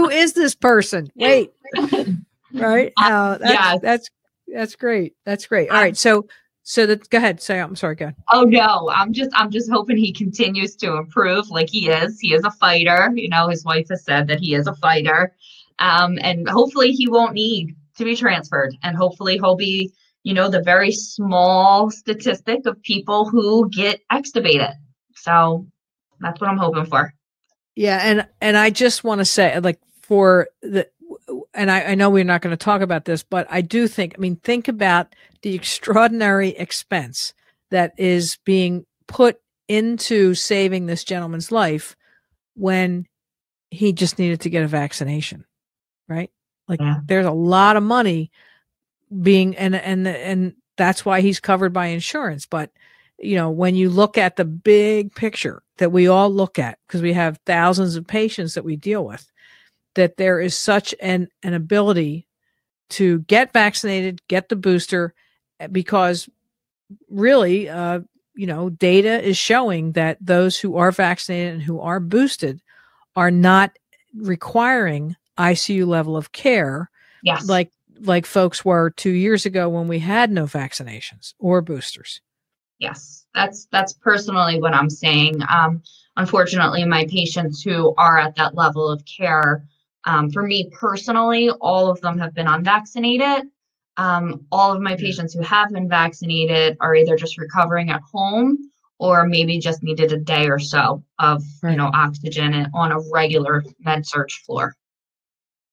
Who 0.00 0.10
is 0.10 0.32
this 0.32 0.54
person? 0.54 1.10
Wait." 1.14 1.52
right? 2.52 2.92
Uh, 2.96 3.38
that's, 3.38 3.52
yeah. 3.52 3.78
that's 3.80 4.10
that's 4.52 4.76
great. 4.76 5.14
That's 5.24 5.46
great. 5.46 5.70
All 5.70 5.76
right. 5.80 5.96
So 5.96 6.26
so 6.62 6.86
that 6.86 7.08
go 7.10 7.18
ahead. 7.18 7.40
Say 7.40 7.60
I'm 7.60 7.76
sorry, 7.76 7.96
go 7.96 8.06
ahead. 8.06 8.16
Oh 8.32 8.42
no, 8.42 8.90
I'm 8.92 9.12
just 9.12 9.30
I'm 9.34 9.50
just 9.50 9.70
hoping 9.70 9.96
he 9.96 10.12
continues 10.12 10.76
to 10.76 10.96
improve 10.96 11.50
like 11.50 11.68
he 11.68 11.88
is. 11.88 12.18
He 12.20 12.34
is 12.34 12.44
a 12.44 12.50
fighter. 12.50 13.10
You 13.14 13.28
know, 13.28 13.48
his 13.48 13.64
wife 13.64 13.88
has 13.90 14.04
said 14.04 14.28
that 14.28 14.40
he 14.40 14.54
is 14.54 14.66
a 14.66 14.74
fighter. 14.74 15.34
Um, 15.78 16.18
and 16.22 16.48
hopefully 16.48 16.92
he 16.92 17.08
won't 17.08 17.32
need 17.32 17.74
to 17.96 18.04
be 18.04 18.14
transferred. 18.14 18.76
And 18.82 18.96
hopefully 18.96 19.34
he'll 19.34 19.56
be, 19.56 19.92
you 20.22 20.34
know, 20.34 20.48
the 20.48 20.62
very 20.62 20.92
small 20.92 21.90
statistic 21.90 22.66
of 22.66 22.80
people 22.82 23.28
who 23.28 23.68
get 23.70 24.00
extubated. 24.12 24.74
So 25.16 25.66
that's 26.20 26.40
what 26.40 26.50
I'm 26.50 26.58
hoping 26.58 26.86
for. 26.86 27.12
Yeah, 27.76 28.00
and 28.02 28.28
and 28.40 28.56
I 28.56 28.70
just 28.70 29.04
want 29.04 29.20
to 29.20 29.24
say, 29.24 29.58
like, 29.60 29.80
for 30.10 30.48
the, 30.60 30.86
and 31.54 31.70
I, 31.70 31.82
I 31.84 31.94
know 31.94 32.10
we're 32.10 32.24
not 32.24 32.42
going 32.42 32.50
to 32.50 32.62
talk 32.62 32.82
about 32.82 33.06
this, 33.06 33.22
but 33.22 33.46
I 33.48 33.62
do 33.62 33.88
think, 33.88 34.14
I 34.16 34.20
mean, 34.20 34.36
think 34.36 34.68
about 34.68 35.14
the 35.42 35.54
extraordinary 35.54 36.50
expense 36.50 37.32
that 37.70 37.94
is 37.96 38.38
being 38.44 38.84
put 39.06 39.40
into 39.68 40.34
saving 40.34 40.86
this 40.86 41.04
gentleman's 41.04 41.50
life 41.50 41.96
when 42.54 43.06
he 43.70 43.92
just 43.92 44.18
needed 44.18 44.40
to 44.40 44.50
get 44.50 44.64
a 44.64 44.68
vaccination 44.68 45.46
right? 46.10 46.30
Like 46.68 46.80
yeah. 46.80 46.96
there's 47.06 47.24
a 47.24 47.30
lot 47.30 47.76
of 47.76 47.82
money 47.82 48.30
being 49.22 49.56
and 49.56 49.74
and 49.74 50.06
and 50.06 50.54
that's 50.76 51.04
why 51.04 51.20
he's 51.20 51.40
covered 51.40 51.72
by 51.72 51.86
insurance. 51.86 52.46
But 52.46 52.70
you 53.18 53.36
know, 53.36 53.50
when 53.50 53.74
you 53.74 53.88
look 53.88 54.18
at 54.18 54.36
the 54.36 54.44
big 54.44 55.14
picture 55.14 55.62
that 55.78 55.92
we 55.92 56.08
all 56.08 56.30
look 56.30 56.58
at, 56.58 56.78
because 56.86 57.00
we 57.00 57.12
have 57.12 57.40
thousands 57.46 57.96
of 57.96 58.06
patients 58.06 58.54
that 58.54 58.64
we 58.64 58.76
deal 58.76 59.06
with, 59.06 59.29
that 59.94 60.16
there 60.16 60.40
is 60.40 60.56
such 60.58 60.94
an 61.00 61.28
an 61.42 61.54
ability 61.54 62.26
to 62.90 63.20
get 63.20 63.52
vaccinated, 63.52 64.20
get 64.28 64.48
the 64.48 64.56
booster, 64.56 65.14
eh, 65.60 65.68
because 65.68 66.28
really, 67.08 67.68
uh, 67.68 68.00
you 68.34 68.46
know, 68.46 68.70
data 68.70 69.22
is 69.22 69.36
showing 69.36 69.92
that 69.92 70.18
those 70.20 70.58
who 70.58 70.76
are 70.76 70.90
vaccinated 70.90 71.54
and 71.54 71.62
who 71.62 71.80
are 71.80 72.00
boosted 72.00 72.60
are 73.16 73.30
not 73.30 73.72
requiring 74.14 75.16
ICU 75.38 75.86
level 75.86 76.16
of 76.16 76.32
care. 76.32 76.90
Yes. 77.22 77.48
Like 77.48 77.70
like 78.02 78.24
folks 78.24 78.64
were 78.64 78.90
two 78.90 79.10
years 79.10 79.44
ago 79.44 79.68
when 79.68 79.88
we 79.88 79.98
had 79.98 80.30
no 80.30 80.44
vaccinations 80.44 81.34
or 81.38 81.60
boosters. 81.60 82.20
Yes, 82.78 83.26
that's 83.34 83.66
that's 83.66 83.92
personally 83.92 84.58
what 84.60 84.74
I'm 84.74 84.88
saying. 84.88 85.40
Um, 85.50 85.82
unfortunately, 86.16 86.84
my 86.84 87.06
patients 87.06 87.62
who 87.62 87.94
are 87.98 88.18
at 88.18 88.36
that 88.36 88.54
level 88.54 88.88
of 88.88 89.04
care, 89.04 89.64
um, 90.04 90.30
for 90.30 90.42
me 90.42 90.70
personally, 90.72 91.50
all 91.60 91.90
of 91.90 92.00
them 92.00 92.18
have 92.18 92.34
been 92.34 92.46
unvaccinated. 92.46 93.48
Um, 93.96 94.46
all 94.50 94.72
of 94.72 94.80
my 94.80 94.96
patients 94.96 95.34
who 95.34 95.42
have 95.42 95.70
been 95.70 95.88
vaccinated 95.88 96.76
are 96.80 96.94
either 96.94 97.16
just 97.16 97.38
recovering 97.38 97.90
at 97.90 98.00
home 98.12 98.70
or 98.98 99.26
maybe 99.26 99.58
just 99.58 99.82
needed 99.82 100.12
a 100.12 100.16
day 100.16 100.48
or 100.48 100.58
so 100.58 101.02
of 101.18 101.42
right. 101.62 101.72
you 101.72 101.76
know 101.76 101.90
oxygen 101.92 102.66
on 102.74 102.92
a 102.92 103.00
regular 103.12 103.64
med-surg 103.80 104.30
floor. 104.46 104.74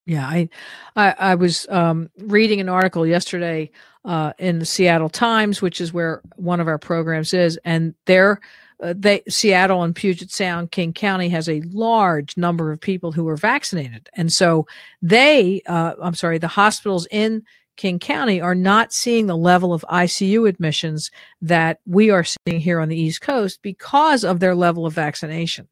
Yeah, 0.05 0.25
I, 0.25 0.49
I, 0.95 1.15
I 1.19 1.35
was 1.35 1.67
um, 1.69 2.09
reading 2.17 2.61
an 2.61 2.69
article 2.69 3.05
yesterday 3.05 3.71
uh, 4.05 4.31
in 4.39 4.59
the 4.59 4.65
Seattle 4.65 5.09
Times, 5.09 5.61
which 5.61 5.81
is 5.81 5.91
where 5.91 6.21
one 6.37 6.61
of 6.61 6.69
our 6.69 6.77
programs 6.77 7.33
is, 7.33 7.59
and 7.65 7.93
there, 8.05 8.39
uh, 8.81 8.93
they 8.95 9.23
Seattle 9.27 9.83
and 9.83 9.95
Puget 9.95 10.31
Sound, 10.31 10.71
King 10.71 10.93
County 10.93 11.29
has 11.29 11.49
a 11.49 11.61
large 11.61 12.37
number 12.37 12.71
of 12.71 12.79
people 12.79 13.11
who 13.11 13.27
are 13.27 13.37
vaccinated, 13.37 14.09
and 14.13 14.31
so 14.31 14.67
they, 15.01 15.61
uh, 15.65 15.95
I'm 16.01 16.15
sorry, 16.15 16.37
the 16.37 16.47
hospitals 16.47 17.07
in 17.09 17.43
King 17.77 17.99
County 17.99 18.41
are 18.41 18.55
not 18.55 18.91
seeing 18.91 19.27
the 19.27 19.37
level 19.37 19.71
of 19.71 19.85
ICU 19.89 20.49
admissions 20.49 21.11
that 21.41 21.79
we 21.85 22.09
are 22.09 22.23
seeing 22.23 22.59
here 22.59 22.79
on 22.79 22.89
the 22.89 22.99
East 22.99 23.21
Coast 23.21 23.59
because 23.61 24.23
of 24.23 24.39
their 24.39 24.55
level 24.55 24.85
of 24.85 24.93
vaccination. 24.93 25.67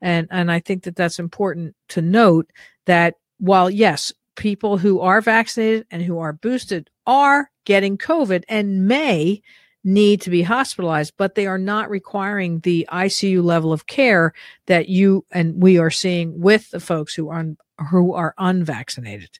And, 0.00 0.26
and 0.30 0.50
I 0.50 0.60
think 0.60 0.84
that 0.84 0.96
that's 0.96 1.18
important 1.18 1.76
to 1.90 2.02
note 2.02 2.50
that 2.86 3.16
while 3.38 3.70
yes, 3.70 4.12
people 4.36 4.78
who 4.78 5.00
are 5.00 5.20
vaccinated 5.20 5.86
and 5.90 6.02
who 6.02 6.18
are 6.18 6.32
boosted 6.32 6.88
are 7.06 7.50
getting 7.66 7.98
COVID 7.98 8.44
and 8.48 8.88
may 8.88 9.42
need 9.84 10.20
to 10.22 10.30
be 10.30 10.42
hospitalized, 10.42 11.14
but 11.16 11.34
they 11.34 11.46
are 11.46 11.58
not 11.58 11.90
requiring 11.90 12.60
the 12.60 12.86
ICU 12.92 13.42
level 13.42 13.72
of 13.72 13.86
care 13.86 14.32
that 14.66 14.88
you 14.88 15.24
and 15.30 15.62
we 15.62 15.78
are 15.78 15.90
seeing 15.90 16.40
with 16.40 16.70
the 16.70 16.80
folks 16.80 17.14
who 17.14 17.28
are 17.28 17.44
who 17.90 18.14
are 18.14 18.34
unvaccinated. 18.38 19.38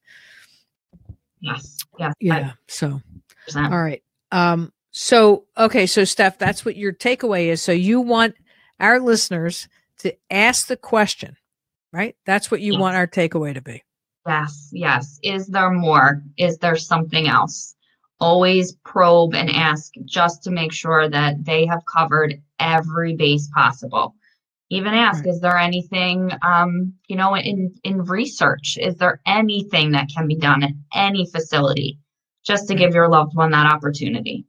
Yes. 1.41 1.79
Yeah. 1.99 2.13
Yeah. 2.21 2.53
So, 2.69 3.01
all 3.55 3.83
right. 3.83 4.03
Um, 4.33 4.73
so, 4.93 5.45
okay. 5.57 5.87
So, 5.87 6.05
Steph, 6.05 6.39
that's 6.39 6.65
what 6.65 6.77
your 6.77 6.93
takeaway 6.93 7.47
is. 7.47 7.63
So, 7.63 7.73
you 7.73 8.01
want 8.01 8.35
our 8.79 9.01
listeners 9.01 9.69
to 9.99 10.15
ask 10.31 10.67
the 10.67 10.77
question, 10.77 11.37
right? 11.93 12.17
That's 12.27 12.51
what 12.51 12.61
you 12.61 12.73
yes. 12.73 12.81
want 12.81 12.97
our 12.97 13.07
takeaway 13.07 13.55
to 13.55 13.63
be. 13.63 13.83
Yes. 14.27 14.71
Yes. 14.73 15.19
Is 15.23 15.47
there 15.47 15.71
more? 15.71 16.23
Is 16.37 16.59
there 16.59 16.77
something 16.77 17.27
else? 17.27 17.75
Always 18.21 18.77
probe 18.85 19.35
and 19.35 19.51
ask 19.51 19.93
just 20.05 20.43
to 20.45 20.51
make 20.51 20.73
sure 20.73 21.09
that 21.09 21.45
they 21.45 21.67
have 21.67 21.81
covered 21.87 22.35
every 22.59 23.17
base 23.17 23.49
possible. 23.55 24.15
Even 24.69 24.95
ask 24.95 25.27
is 25.27 25.41
there 25.41 25.59
anything 25.59 26.31
um, 26.47 26.95
you 27.09 27.17
know 27.17 27.35
in 27.35 27.75
in 27.83 28.05
research 28.05 28.79
is 28.81 28.97
there 28.97 29.21
anything 29.27 29.93
that 29.93 30.09
can 30.15 30.29
be 30.29 30.37
done 30.37 30.63
at 30.63 30.71
any 30.95 31.27
facility 31.27 31.99
just 32.45 32.69
to 32.69 32.75
give 32.75 32.95
your 32.95 33.09
loved 33.09 33.33
one 33.35 33.51
that 33.51 33.73
opportunity? 33.73 34.47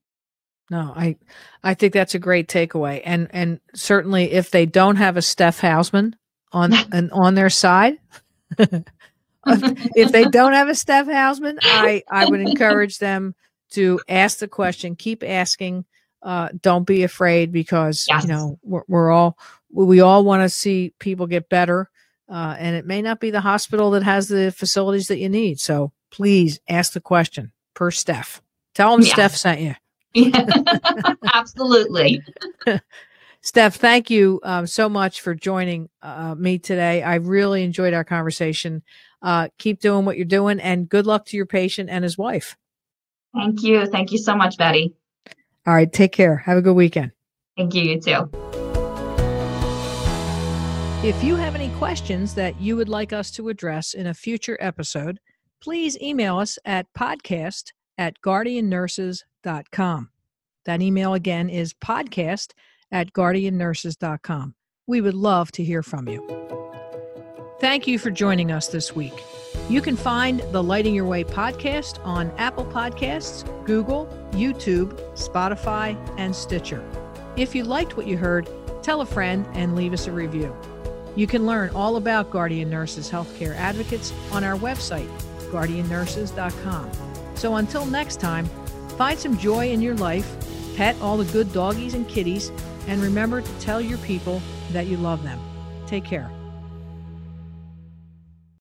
No 0.69 0.93
i 0.95 1.15
i 1.63 1.74
think 1.74 1.93
that's 1.93 2.13
a 2.13 2.19
great 2.19 2.47
takeaway. 2.47 3.01
And 3.03 3.30
and 3.32 3.59
certainly 3.74 4.32
if 4.32 4.51
they 4.51 4.65
don't 4.65 4.97
have 4.97 5.17
a 5.17 5.22
steph 5.22 5.59
hausman 5.61 6.13
on 6.51 6.74
and 6.91 7.11
on 7.11 7.36
their 7.36 7.49
side 7.49 7.97
if 8.57 10.11
they 10.11 10.26
don't 10.32 10.53
have 10.53 10.69
a 10.69 10.76
steph 10.76 11.07
hausman 11.07 11.57
i 11.63 12.03
i 12.11 12.30
would 12.30 12.41
encourage 12.41 12.99
them 12.99 13.34
to 13.72 13.99
ask 14.07 14.39
the 14.39 14.47
question 14.47 14.95
keep 14.95 15.24
asking 15.24 15.86
uh, 16.24 16.49
don't 16.61 16.86
be 16.86 17.03
afraid 17.03 17.51
because 17.51 18.05
yes. 18.07 18.24
you 18.24 18.30
know 18.30 18.59
we're, 18.63 18.84
we're 18.88 19.11
all 19.11 19.38
we 19.72 20.01
all 20.01 20.24
want 20.24 20.43
to 20.43 20.49
see 20.49 20.93
people 20.99 21.28
get 21.28 21.49
better. 21.49 21.89
Uh, 22.30 22.55
and 22.59 22.76
it 22.76 22.86
may 22.86 23.01
not 23.01 23.19
be 23.19 23.32
the 23.32 23.41
hospital 23.41 23.91
that 23.91 24.03
has 24.03 24.28
the 24.28 24.51
facilities 24.51 25.07
that 25.07 25.17
you 25.17 25.28
need. 25.28 25.59
So 25.59 25.91
please 26.11 26.59
ask 26.69 26.93
the 26.93 27.01
question 27.01 27.51
per 27.74 27.91
Steph. 27.91 28.41
Tell 28.74 28.91
them 28.91 29.05
yeah. 29.05 29.13
Steph 29.13 29.36
sent 29.36 29.61
you. 29.61 29.76
Yeah, 30.13 30.45
absolutely. 31.34 32.22
Steph, 33.41 33.76
thank 33.76 34.09
you 34.09 34.39
um, 34.43 34.67
so 34.67 34.88
much 34.88 35.22
for 35.22 35.34
joining 35.34 35.89
uh, 36.01 36.36
me 36.36 36.59
today. 36.59 37.01
I 37.01 37.15
really 37.15 37.63
enjoyed 37.63 37.93
our 37.93 38.03
conversation. 38.03 38.84
Uh, 39.22 39.49
keep 39.57 39.80
doing 39.80 40.05
what 40.05 40.15
you're 40.15 40.26
doing 40.26 40.59
and 40.59 40.88
good 40.88 41.05
luck 41.05 41.26
to 41.26 41.38
your 41.38 41.45
patient 41.45 41.89
and 41.89 42.03
his 42.03 42.17
wife. 42.17 42.55
Thank 43.34 43.63
you. 43.63 43.86
Thank 43.86 44.11
you 44.11 44.17
so 44.17 44.36
much, 44.36 44.57
Betty. 44.57 44.93
All 45.65 45.73
right. 45.73 45.91
Take 45.91 46.11
care. 46.11 46.38
Have 46.38 46.57
a 46.57 46.61
good 46.61 46.75
weekend. 46.75 47.11
Thank 47.57 47.73
you. 47.73 47.84
You 47.84 48.01
too. 48.01 48.29
If 51.03 51.23
you 51.23 51.36
have 51.36 51.55
any 51.55 51.69
questions 51.69 52.36
that 52.36 52.59
you 52.61 52.75
would 52.75 52.89
like 52.89 53.11
us 53.11 53.32
to 53.32 53.49
address 53.49 53.93
in 53.93 54.07
a 54.07 54.13
future 54.13 54.57
episode, 54.59 55.19
please 55.61 55.99
email 56.01 56.38
us 56.38 56.59
at 56.65 56.88
podcast 56.97 57.71
at 57.97 58.21
guardiannurses.com. 58.21 60.09
That 60.65 60.82
email 60.82 61.13
again 61.13 61.49
is 61.49 61.73
podcast 61.73 62.51
at 62.91 63.13
guardiannurses.com. 63.13 64.55
We 64.86 65.01
would 65.01 65.15
love 65.15 65.51
to 65.53 65.63
hear 65.63 65.82
from 65.82 66.07
you. 66.07 66.70
Thank 67.62 67.86
you 67.86 67.99
for 67.99 68.09
joining 68.09 68.51
us 68.51 68.70
this 68.70 68.95
week. 68.95 69.14
You 69.70 69.84
can 69.84 69.95
find 69.95 70.39
the 70.51 70.64
Lighting 70.64 70.95
Your 70.95 71.05
Way 71.05 71.24
podcast 71.24 72.03
on 72.03 72.32
Apple 72.39 72.66
Podcasts, 72.66 73.45
Google, 73.66 74.07
YouTube, 74.32 74.99
Spotify, 75.14 75.95
and 76.18 76.36
Stitcher. 76.36 76.84
If 77.38 77.53
you 77.53 77.64
liked 77.64 77.95
what 77.95 78.07
you 78.07 78.18
heard, 78.18 78.49
tell 78.82 79.01
a 79.01 79.05
friend 79.05 79.45
and 79.53 79.76
leave 79.76 79.93
us 79.93 80.07
a 80.07 80.12
review. 80.12 80.55
You 81.16 81.28
can 81.28 81.45
learn 81.45 81.70
all 81.76 81.97
about 81.97 82.32
Guardian 82.32 82.68
Nurses 82.68 83.12
Healthcare 83.12 83.55
Advocates 83.55 84.12
on 84.32 84.43
our 84.43 84.57
website, 84.57 85.07
guardiannurses.com. 85.51 86.91
So 87.36 87.57
until 87.57 87.86
next 87.86 88.20
time, 88.20 88.45
find 88.97 89.20
some 89.20 89.38
joy 89.38 89.70
in 89.70 89.84
your 89.84 89.95
life, 89.97 90.28
pet 90.76 90.95
all 90.99 91.16
the 91.16 91.32
good 91.32 91.53
doggies 91.53 91.93
and 91.93 92.09
kitties, 92.09 92.51
and 92.88 93.03
remember 93.03 93.39
to 93.39 93.59
tell 93.59 93.80
your 93.80 93.99
people 93.99 94.41
that 94.72 94.88
you 94.88 94.97
love 94.97 95.22
them. 95.22 95.39
Take 95.86 96.05
care. 96.05 96.32